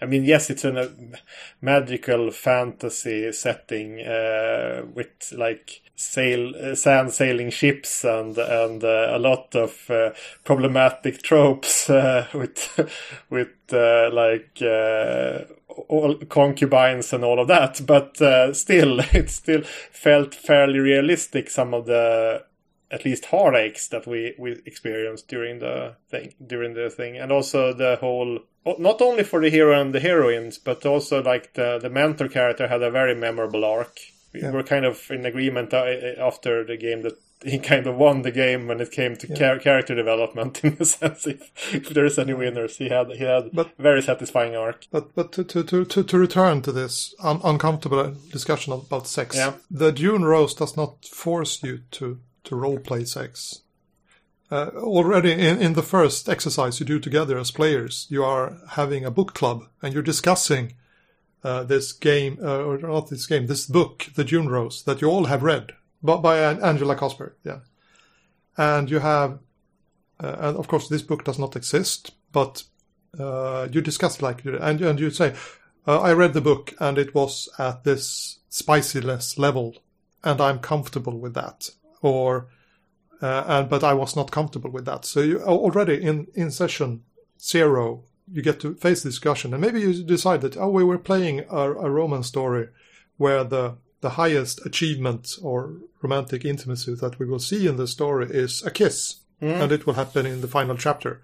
[0.02, 0.92] I mean yes it's a
[1.62, 9.20] magical fantasy setting uh, with like sail uh, sand sailing ships and and uh, a
[9.20, 10.12] lot of uh,
[10.44, 12.90] problematic tropes uh, with
[13.30, 14.62] with like
[15.90, 17.82] all concubines and all of that.
[17.86, 18.16] But
[18.56, 22.44] still it still felt fairly realistic some of the
[22.92, 27.74] at least heartaches that we we experienced during the thing during the thing and also
[27.74, 28.40] the whole
[28.80, 32.68] not only for the hero and the heroines but also like the the mentor character
[32.68, 33.98] had a very memorable arc
[34.34, 34.52] we Yeah.
[34.52, 35.86] were kind of in agreement uh,
[36.20, 39.36] after the game that he kind of won the game when it came to Yeah.
[39.36, 41.28] char- character development in a sense.
[41.28, 44.86] If, if there is any winners, he had he had But- very satisfying arc.
[44.92, 49.36] But but to to to, to, to return to this un- uncomfortable discussion about sex,
[49.36, 49.54] Yeah.
[49.72, 53.62] the dune Rose does not force you to to role play sex.
[54.50, 59.04] Uh, already in, in the first exercise you do together as players, you are having
[59.04, 60.74] a book club and you're discussing
[61.43, 65.10] uh, this game, uh, or not this game, this book, The Dune Rose, that you
[65.10, 67.60] all have read, but by Angela Cosper, yeah.
[68.58, 69.39] And you have,
[70.20, 72.64] uh, and of course, this book does not exist, but
[73.20, 75.36] uh, you discuss like, and and you say,
[75.86, 79.76] uh, I read the book and it was at this spiciness level,
[80.24, 81.70] and I'm comfortable with that,
[82.02, 82.48] or
[83.22, 85.06] uh, and but I was not comfortable with that.
[85.06, 87.04] So you already in in session
[87.39, 91.39] zero, you get to face discussion, and maybe you decide that oh, we were playing
[91.50, 92.68] a, a romance story
[93.18, 95.74] where the the highest achievement or
[96.04, 99.22] romantic intimacy that we will see in the story is a kiss,
[99.62, 101.22] and it will happen in the final chapter.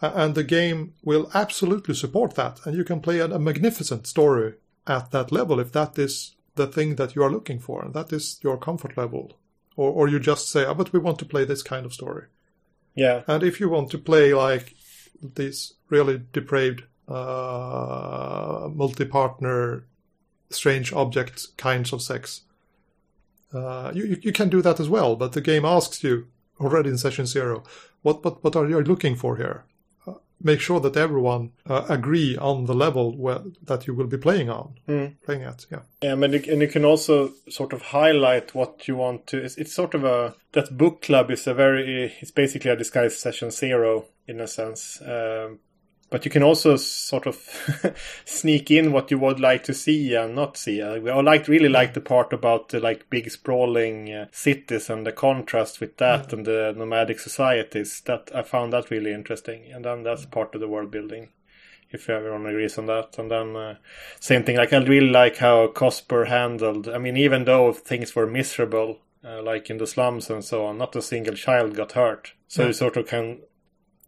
[0.00, 4.06] A- And the game will absolutely support that, and you can play a, a magnificent
[4.06, 4.54] story
[4.86, 8.12] at that level if that is the thing that you are looking for, and that
[8.12, 9.32] is your comfort level.
[9.76, 12.24] Or, or you just say, oh, but we want to play this kind of story.
[12.94, 14.74] Yeah, And if you want to play like
[15.34, 19.84] these really depraved uh, multi-partner
[20.50, 22.42] strange object kinds of sex,
[23.52, 25.14] uh, you, you- you can do that as well.
[25.16, 26.26] But the game asks you
[26.60, 27.62] already in session zero,
[28.02, 29.64] what what what are you looking for here?
[30.42, 34.50] Make sure that everyone uh, agree on the level where, that you will be playing
[34.50, 34.74] on,
[35.24, 35.66] playing at.
[35.70, 35.80] Yeah.
[36.02, 39.38] Yeah, but it, and you can also sort of highlight what you want to.
[39.38, 42.14] It's, it's sort of a that book club is a very.
[42.20, 45.00] It's basically a disguised session zero in a sense.
[45.00, 45.60] Um,
[46.10, 47.36] but you can also sort of
[48.24, 50.80] sneak in what you would like to see and not see.
[50.82, 55.12] I like really like the part about the like big sprawling uh, cities and the
[55.12, 58.00] contrast with that and the nomadic societies.
[58.06, 61.28] That I found that really interesting, and then that's part of the world building
[61.90, 63.16] if everyone agrees on that.
[63.18, 63.76] And then uh,
[64.20, 66.88] same thing, like I really like how Cosper handled.
[66.88, 70.78] I mean, even though things were miserable, uh, like in the slums and so on,
[70.78, 72.32] not a single child got hurt.
[72.48, 72.68] So Yeah.
[72.68, 73.38] you sort of can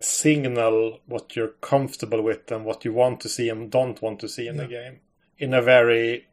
[0.01, 4.28] signal what you're comfortable with and what you want to see and don't want to
[4.28, 5.01] see in the game
[5.38, 6.26] in a very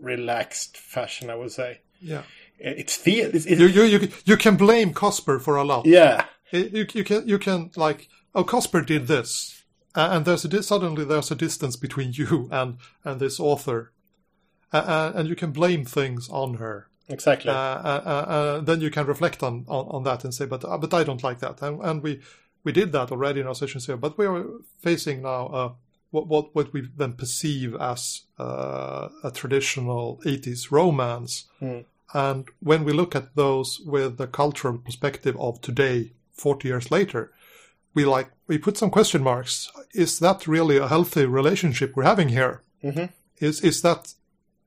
[0.00, 1.80] relaxed fashion, I would say.
[2.00, 2.22] Yeah.
[2.58, 3.30] It's feel.
[3.34, 5.86] It's, it's, You, you, you, you can blame Cosper for a lot.
[5.86, 6.26] yeah.
[6.52, 9.64] You, you can you can like oh Cosper did this
[9.96, 13.90] uh, and there's a suddenly there's a distance between you and and this author
[14.72, 17.50] uh, uh, and you can blame things on her Exactly.
[17.52, 21.24] then you can reflect on, on, on that and say but uh, but I don't
[21.24, 22.20] like that and, and we
[22.64, 24.44] we did that already in our sessions here but we are
[24.82, 25.72] facing now uh,
[26.10, 31.44] what what what we then perceive as uh, a traditional 80s romance
[32.14, 37.32] and when we look at those with the cultural perspective of today, 40 years later,
[37.94, 39.68] we like we put some question marks.
[39.94, 42.62] Is that really a healthy relationship we're having here?
[42.84, 43.10] Mhm.
[43.40, 44.14] Is is that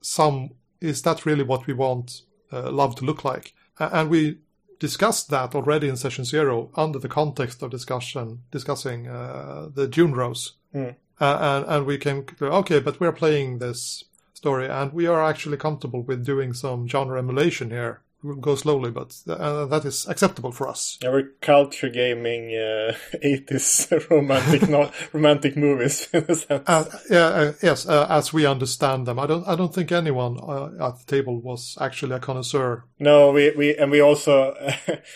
[0.02, 0.50] some
[0.82, 3.54] is that really what we want uh, love to look like?
[3.80, 4.40] And we
[4.80, 10.14] discussed that already in session zero under the context of discussion discussing uh, the Dune
[10.14, 10.96] Rose, Mm.
[11.20, 14.04] uh, and and we came okay, but we're playing this
[14.34, 18.02] story, and we are actually comfortable with doing some genre emulation here.
[18.36, 20.98] Go slowly, but uh, that is acceptable for us.
[21.02, 26.64] Yeah, we're culture gaming uh, 80s romantic not romantic movies in a sense.
[26.68, 29.20] Uh, yeah, uh, yes, uh, as we understand them.
[29.20, 29.48] I don't.
[29.48, 32.84] I don't think anyone uh, at the table was actually a connoisseur.
[33.00, 34.56] No, we, we and we also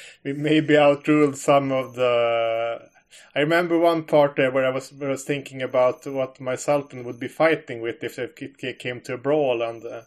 [0.23, 2.89] we maybe outruled some of the.
[3.35, 6.55] I remember one part there where I was where I was thinking about what my
[6.55, 10.01] sultan would be fighting with if it came to a brawl, and uh,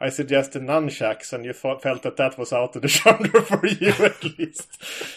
[0.00, 3.66] I suggested nunchucks, and you thought, felt that that was out of the genre for
[3.66, 4.68] you at least.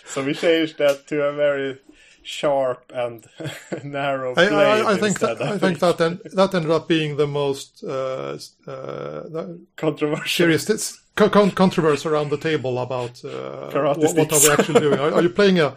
[0.07, 1.79] So we changed that to a very
[2.23, 3.25] sharp and
[3.83, 5.37] narrow I, blade I, I think instead.
[5.39, 10.27] that, I think that en- that ended up being the most uh, uh, controversial.
[10.27, 14.99] serious con- con- controversy around the table about uh, what, what are we actually doing.
[14.99, 15.75] Are, are you playing a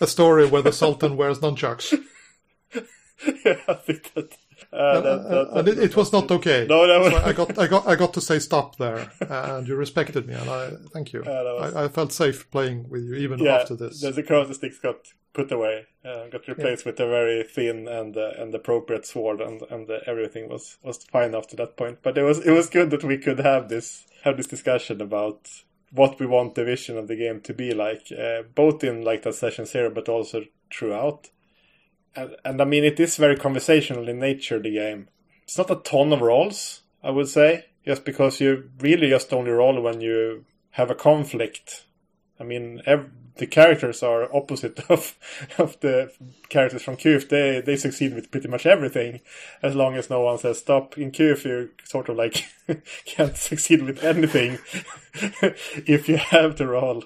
[0.00, 1.92] a story where the Sultan wears nunchucks?
[2.74, 4.36] yeah, I think that.
[4.70, 6.66] Uh, that, that, and it, it was not okay.
[6.68, 10.26] No, So I got I got I got to say stop there, and you respected
[10.26, 11.22] me, and I thank you.
[11.24, 14.00] Yeah, was- I, I felt safe playing with you even yeah, after this.
[14.00, 18.32] The, the sticks got put away, uh, got replaced with a very thin and uh,
[18.38, 21.98] and appropriate sword, and and uh, everything was was fine after that point.
[22.02, 25.48] But it was it was good that we could have this have this discussion about
[25.92, 29.22] what we want the vision of the game to be like, uh, both in like
[29.22, 31.30] that session zero, but also throughout.
[32.16, 34.60] And, and I mean, it is very conversational in nature.
[34.60, 35.08] The game.
[35.42, 39.50] It's not a ton of rolls, I would say, just because you really just only
[39.50, 41.86] roll when you have a conflict
[42.40, 42.82] I mean,
[43.38, 45.16] the characters are opposite of
[45.58, 46.12] of the
[46.48, 47.28] characters from Kuf.
[47.28, 49.20] They they succeed with pretty much everything,
[49.62, 50.98] as long as no one says stop.
[50.98, 52.44] In Kuf, you sort of like
[53.06, 54.58] can't succeed with anything
[55.86, 57.04] if you have to roll.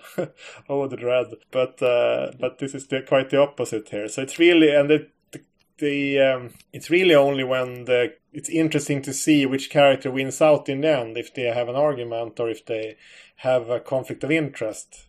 [0.69, 1.27] oh, the dread!
[1.51, 4.09] But uh, but this is the, quite the opposite here.
[4.09, 5.41] So it's really and the the,
[5.79, 10.69] the um, it's really only when the it's interesting to see which character wins out
[10.69, 12.97] in the end if they have an argument or if they
[13.37, 15.07] have a conflict of interest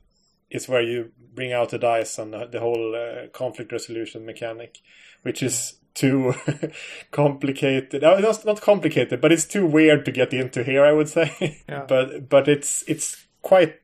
[0.53, 4.79] is where you bring out the dice and the whole uh, conflict resolution mechanic,
[5.23, 6.33] which is too
[7.11, 8.01] complicated.
[8.01, 10.85] No, it's not complicated, but it's too weird to get into here.
[10.85, 11.85] I would say, Yeah.
[11.87, 13.79] but but it's it's quite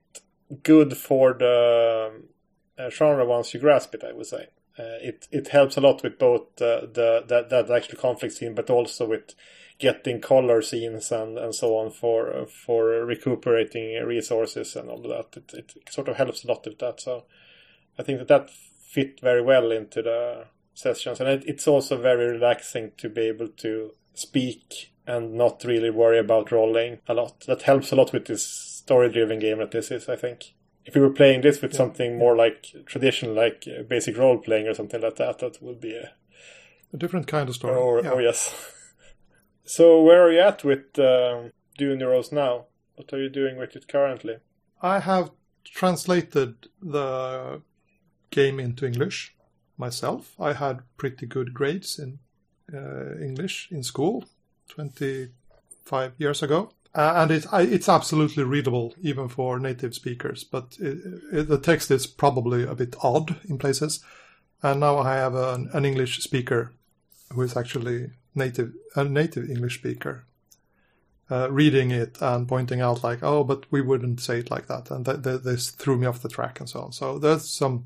[0.64, 2.24] good for the
[2.78, 4.04] uh, genre once you grasp it.
[4.04, 4.48] I would say
[4.78, 8.56] uh, it it helps a lot with both uh, the that that actual conflict scene,
[8.56, 9.34] but also with
[9.80, 15.42] getting color scenes and, and so on for for recuperating resources and all of that.
[15.54, 17.00] It, it sort of helps a lot with that.
[17.00, 17.26] So
[17.98, 22.32] I think that that fit very well into the sessions, and it, it's also very
[22.32, 27.42] relaxing to be able to speak and not really worry about rolling a lot.
[27.42, 30.08] That helps a lot with this story-driven game that this is.
[30.08, 30.54] I think
[30.86, 34.74] if we were playing this with something more like traditional, like basic role playing or
[34.74, 36.12] something like that, that would be a
[36.94, 37.76] A different kind of story.
[37.76, 38.12] Oh, oh yeah.
[38.12, 38.74] oh yes.
[39.70, 42.66] so where are you at with um, Dune Rose now?
[42.96, 44.38] What are you doing with it currently?
[44.82, 45.30] I have
[45.64, 47.62] translated the
[48.32, 49.36] game into English
[49.78, 50.34] myself.
[50.40, 52.18] I had pretty good grades in
[52.74, 54.26] uh, English in school
[54.70, 56.72] 25 years ago.
[56.96, 60.98] Uh, and it, I, it's absolutely readable even for native speakers, but it,
[61.32, 64.04] it, the text is probably a bit odd in places.
[64.64, 66.74] And now I have an, an English speaker
[67.32, 68.10] who is actually
[68.40, 70.26] native a native English speaker
[71.32, 74.90] uh, reading it and pointing out like, oh, but we wouldn't say it like that,
[74.90, 76.92] and th- th- this threw me off the track and so on.
[76.92, 77.86] So there's some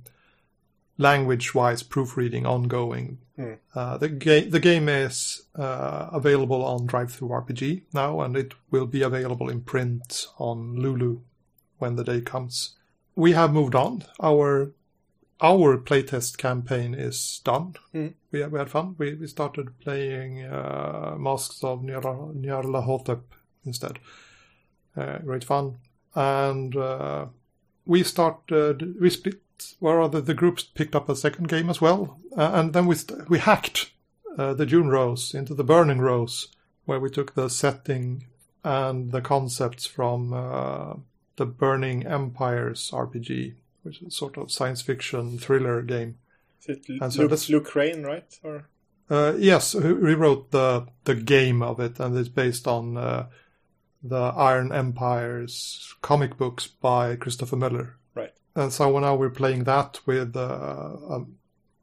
[0.97, 3.17] language-wise proofreading ongoing.
[3.35, 3.53] Hmm.
[3.73, 8.85] Uh, the game the game is uh, available on Drive-Through RPG now, and it will
[8.85, 11.21] be available in print on Lulu
[11.79, 12.75] when the day comes.
[13.15, 14.03] We have moved on.
[14.21, 14.71] Our
[15.41, 17.75] our playtest campaign is done.
[17.91, 18.07] Hmm.
[18.31, 18.95] We, we had fun.
[18.97, 23.21] We, we started playing uh, Masks of Nyarla- Nyarlathotep
[23.65, 23.99] instead.
[24.95, 25.77] Uh, great fun.
[26.15, 27.25] And uh,
[27.85, 29.41] we started, we split,
[29.81, 32.19] or rather the groups picked up a second game as well.
[32.37, 33.91] Uh, and then we, st- we hacked
[34.37, 36.49] uh, the Dune Rose into the Burning Rose,
[36.85, 38.27] where we took the setting
[38.63, 40.93] and the concepts from uh,
[41.35, 46.17] the Burning Empires RPG, which is sort of science fiction thriller game.
[46.61, 48.39] Is it And so Luke, Luke Crane, right?
[48.43, 48.65] Or
[49.09, 53.27] Uh, yes, he he wrote the the game of it, and it's based on uh,
[54.01, 57.97] the Iron Empire's comic books by Christopher Moeller.
[58.15, 58.33] Right.
[58.55, 61.25] And so now we're playing that with uh, a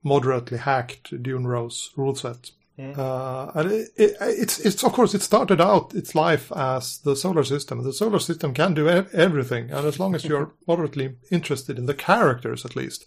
[0.03, 2.51] moderately hacked Dune Rose rule set.
[2.81, 2.99] Mm.
[2.99, 7.15] Uh, and it, it, it's it's of course it started out its life as the
[7.15, 7.83] solar system.
[7.83, 11.95] The solar system can do everything, and as long as you're moderately interested in the
[11.95, 13.07] characters, at least,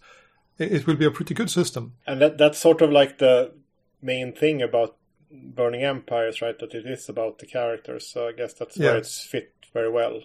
[0.59, 1.93] it, it will be a pretty good system.
[2.05, 3.53] and that that's sort of like the
[4.01, 4.95] main thing about
[5.31, 6.59] Burning Empires, right?
[6.59, 8.07] That it is about the characters.
[8.07, 10.21] So I guess that's where it's fit very well.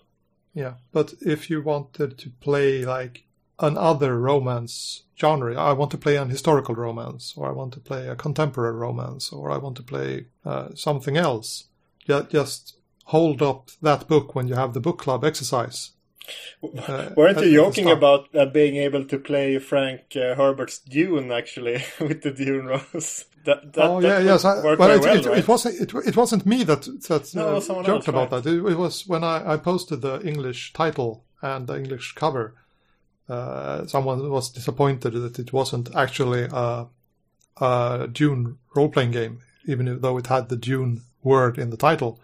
[0.52, 3.24] Yeah, but if you wanted to play like
[3.60, 8.08] another romance genre, I want to play an historical romance, or I want to play
[8.08, 11.64] a contemporary romance, or I want to play uh, something else,
[12.30, 15.92] just hold up that book when you have the book club exercise.
[16.62, 21.82] Uh, Weren't you joking about uh, being able to play Frank uh, Herbert's Dune actually
[22.00, 23.24] with the Dune Rose?
[23.44, 24.44] That, that, oh that yeah, yes.
[24.44, 25.38] I, well, it, well, it, right?
[25.38, 25.80] it wasn't.
[25.80, 28.42] It, it wasn't me that that No, uh, joked else, about right.
[28.42, 28.52] that.
[28.52, 32.56] It, it was when I, I posted the English title and the English cover.
[33.28, 36.86] Uh, someone was disappointed that it wasn't actually a,
[37.60, 42.20] a Dune role playing game, even though it had the Dune word in the title.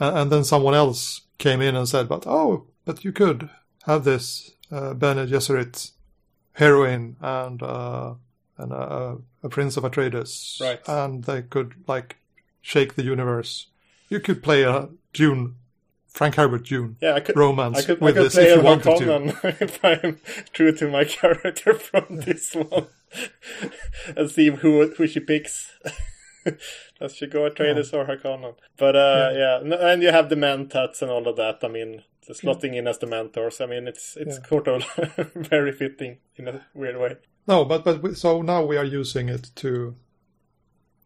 [0.00, 3.48] And, and then someone else came in and said, "But oh, but you could
[3.84, 5.92] have this uh, Bene Gesserit
[6.54, 8.14] heroine and uh,
[8.58, 10.80] and uh, a prince of Atreides, Right.
[10.88, 12.16] and they could like
[12.60, 13.66] shake the universe.
[14.08, 15.56] You could play a Dune,
[16.12, 17.36] Frank Herbert Dune yeah, I could.
[17.36, 19.04] romance I could, I with could this play if wanted to.
[19.04, 20.18] Harkonnen if I'm
[20.52, 22.86] true to my character from this one,
[24.16, 25.72] and see who who she picks.
[27.00, 28.54] Does she go Atreides or Harkonnen?
[28.76, 31.58] But uh, yeah, No, and you have the Mentats and all of that.
[31.62, 33.60] I mean, the slotting in as the mentors.
[33.60, 34.48] I mean, it's it's Yeah.
[34.48, 34.84] sort of
[35.34, 37.16] very fitting in a weird way.
[37.46, 39.94] No, but but we, so now we are using it to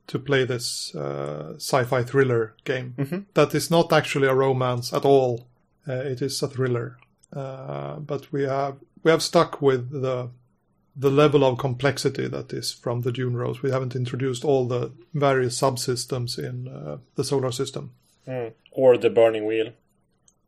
[0.06, 3.24] to play this uh, sci-fi thriller game Mhm.
[3.34, 5.46] that is not actually a romance at all.
[5.88, 6.96] Uh, it is a thriller,
[7.32, 10.28] uh, but we have we have stuck with the
[10.98, 13.62] the level of complexity that is from the Dune Rose.
[13.62, 17.90] We haven't introduced all the various subsystems in uh, the solar system.
[18.26, 18.52] Mm.
[18.72, 19.72] Or the Burning Wheel.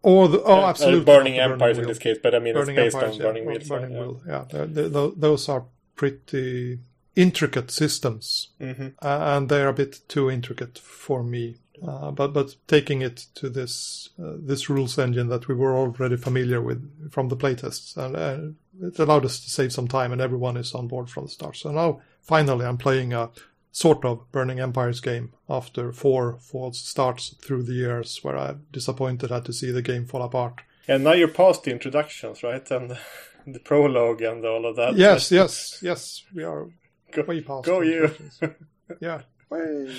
[0.03, 2.77] Or the oh, Uh, absolutely burning the Empires in this case, but I mean Burning
[2.79, 3.69] it's based Empires, on yeah, Burning well, Wheels.
[3.69, 4.01] Burning yeah.
[4.01, 4.65] Wheel, yeah.
[4.67, 4.89] They-
[5.29, 5.65] those are
[5.97, 6.79] pretty
[7.19, 8.93] intricate systems, Mhm.
[9.03, 11.57] uh, and they're a bit too intricate for me.
[11.87, 16.17] Uh, but but taking it to this uh, this rules engine that we were already
[16.17, 16.81] familiar with
[17.13, 20.75] from the playtests, and uh, it allowed us to save some time, and everyone is
[20.75, 21.57] on board from the start.
[21.57, 23.31] So now finally, I'm playing a
[23.71, 29.31] sort of Burning Empires game after four false starts through the years, where I'm disappointed
[29.31, 30.55] had to see the game fall apart.
[30.89, 32.71] And now you're past the introductions, right?
[32.71, 32.99] And
[33.55, 34.97] the prologue and all of that.
[34.97, 36.25] Yes, yes, yes.
[36.35, 36.69] We are
[37.13, 37.67] Go- way past.
[37.67, 38.11] go you.
[39.01, 39.23] yeah.
[39.51, 39.95] Way.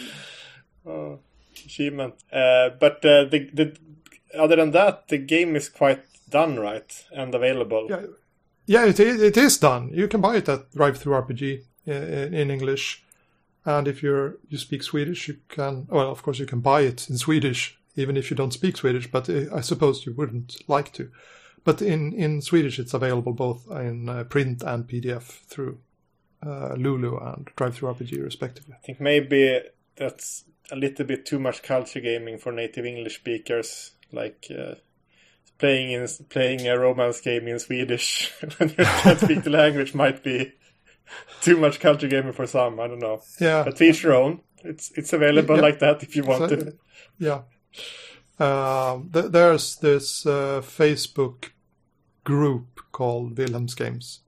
[0.85, 1.19] Oh,
[1.65, 2.15] achievement.
[2.31, 3.77] Uh, but uh, the the
[4.37, 7.05] other than that, the game is quite done, right?
[7.11, 7.87] And available.
[7.89, 8.05] Yeah,
[8.65, 8.85] yeah.
[8.85, 9.21] It is.
[9.21, 9.89] It is done.
[9.93, 13.03] You can buy it at Drive Through RPG in, in English,
[13.65, 15.87] and if you're you speak Swedish, you can.
[15.89, 19.09] Well, of course, you can buy it in Swedish, even if you don't speak Swedish.
[19.11, 21.11] But uh, I suppose you wouldn't like to.
[21.63, 25.79] But in in Swedish, it's available both in uh, print and PDF through
[26.45, 28.73] uh, Lulu and Drive Through RPG, respectively.
[28.77, 29.61] I think maybe
[29.95, 34.75] that's a little bit too much culture gaming for native English speakers, like uh,
[35.57, 40.23] playing in playing a romance game in Swedish when you can't speak the language might
[40.23, 40.53] be
[41.41, 42.79] too much culture gaming for some.
[42.79, 43.63] I don't know, Yeah.
[43.63, 44.41] but to each your own.
[44.63, 45.61] It's it's available Yeah.
[45.61, 46.73] like that if you want So- to.
[47.17, 47.41] Yeah.
[48.39, 51.49] Um, th- there's this uh, Facebook
[52.23, 54.21] group called Wilhelm's Games,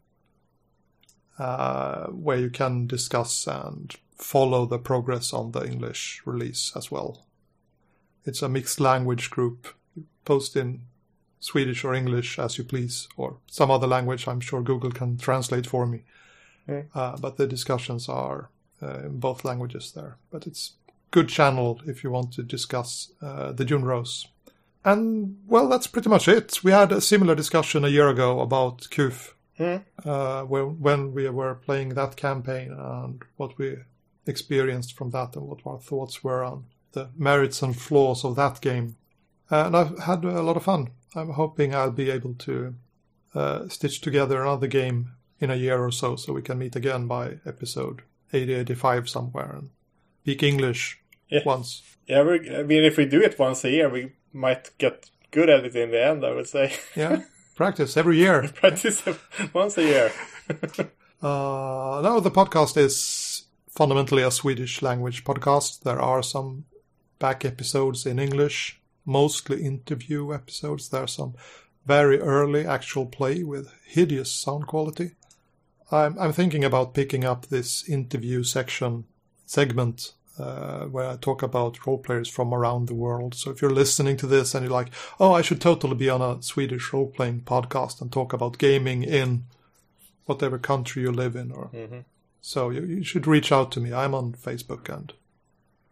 [1.42, 7.26] uh, where you can discuss and follow the progress on the English release as well.
[8.26, 9.68] It's a mixed language group.
[9.96, 10.82] You post in
[11.40, 14.28] Swedish or English as you please, or some other language.
[14.28, 16.04] I'm sure Google can translate for me.
[16.70, 16.86] Mm.
[16.94, 18.52] Uh, but the discussions are
[18.84, 20.18] uh, in both languages there.
[20.30, 20.74] But it's
[21.10, 24.28] good channel if you want to discuss uh, the Dune Rose.
[24.86, 26.64] And well, that's pretty much it.
[26.64, 30.10] We had a similar discussion a year ago about Kuf, Hmm.
[30.10, 33.78] uh, when, when we were playing that campaign and what we
[34.26, 38.60] experienced from that and what our thoughts were on the merits and flaws of that
[38.62, 38.96] game.
[39.50, 40.90] And I've had a lot of fun.
[41.16, 42.76] I'm hoping I'll be able to
[43.36, 47.08] uh, stitch together another game in a year or so so we can meet again
[47.08, 48.02] by episode
[48.34, 49.70] 80, 85 somewhere and
[50.24, 51.00] speak English
[51.30, 51.44] Yeah.
[51.46, 51.82] once.
[52.08, 55.50] Yeah, we I mean, if we do it once a year, we might get good
[55.50, 56.26] at it in the end.
[56.26, 57.22] I would say Yeah,
[57.62, 58.50] practice every year.
[58.56, 59.04] practice
[59.54, 60.12] once a year.
[61.24, 65.84] Uh, no, the podcast is fundamentally a Swedish language podcast.
[65.84, 66.66] There are some
[67.20, 70.90] back episodes in English, mostly interview episodes.
[70.90, 71.36] There are some
[71.86, 75.12] very early actual play with hideous sound quality.
[75.92, 79.04] I'm, I'm thinking about picking up this interview section
[79.46, 83.36] segment uh, where I talk about role players from around the world.
[83.36, 86.22] So if you're listening to this and you're like, oh, I should totally be on
[86.22, 89.44] a Swedish role playing podcast and talk about gaming in
[90.26, 92.06] whatever country you live in, or Mhm.
[92.42, 93.92] so you, you should reach out to me.
[93.94, 95.12] I'm on Facebook and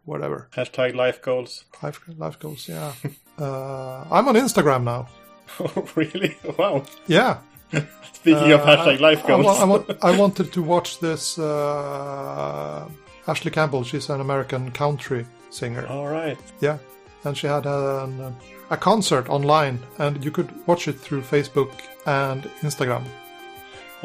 [0.06, 1.66] whatever Hashtag life goals.
[1.84, 2.68] life life goes.
[2.70, 2.94] Yeah,
[3.40, 5.08] uh, I'm on Instagram now.
[5.60, 6.38] Oh, really?
[6.58, 6.84] Wow.
[7.08, 7.40] Yeah.
[8.14, 9.46] Speaking of Uh, hashtag life I, goals.
[9.46, 12.88] wa- I, wa- I wanted to watch this uh,
[13.30, 13.84] Ashley Campbell.
[13.84, 15.86] She's an American country singer.
[15.88, 16.38] All right.
[16.62, 16.78] Yeah,
[17.24, 18.36] and she had an,
[18.70, 21.72] a concert online, and you could watch it through Facebook
[22.06, 23.04] and Instagram.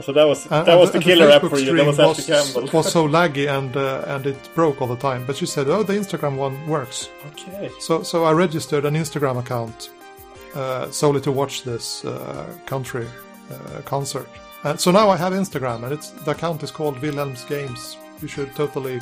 [0.03, 1.77] So that was And- that was the killer app for you.
[1.77, 2.64] That was stream Ashley Campbell.
[2.68, 5.25] It was so laggy and uh, and it broke all the time.
[5.27, 7.70] But she said, "Oh, the Instagram one works." okay.
[7.79, 9.91] So so I registered an Instagram account
[10.57, 13.07] uh, solely to watch this uh, country
[13.53, 14.29] uh, concert.
[14.64, 17.97] And so now I have Instagram, and it's the account is called Wilhelm's Games.
[18.21, 19.01] You should totally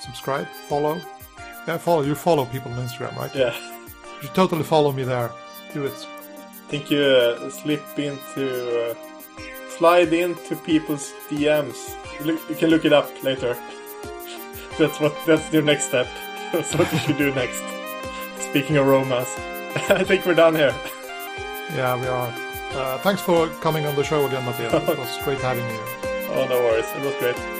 [0.00, 1.00] subscribe, follow.
[1.66, 2.02] Yeah, follow.
[2.02, 3.34] You follow people on Instagram, right?
[3.34, 3.54] Yeah.
[4.16, 5.30] You should totally follow me there.
[5.72, 5.92] Do it.
[5.92, 8.94] I think you uh, slip into uh,
[9.78, 11.96] slide into people's DMs.
[12.18, 13.56] You, look, you can look it up later.
[14.78, 16.06] That's what that's your next step.
[16.52, 17.62] That's what you should do next.
[18.48, 19.28] Speaking of romance,
[19.90, 20.74] I think we're done here.
[21.74, 22.32] Yeah, we are.
[22.72, 24.88] Uh, thanks for coming on the show again, Mattias.
[24.88, 25.80] it was great having you.
[26.32, 26.86] Oh, no worries.
[26.96, 27.59] It was great.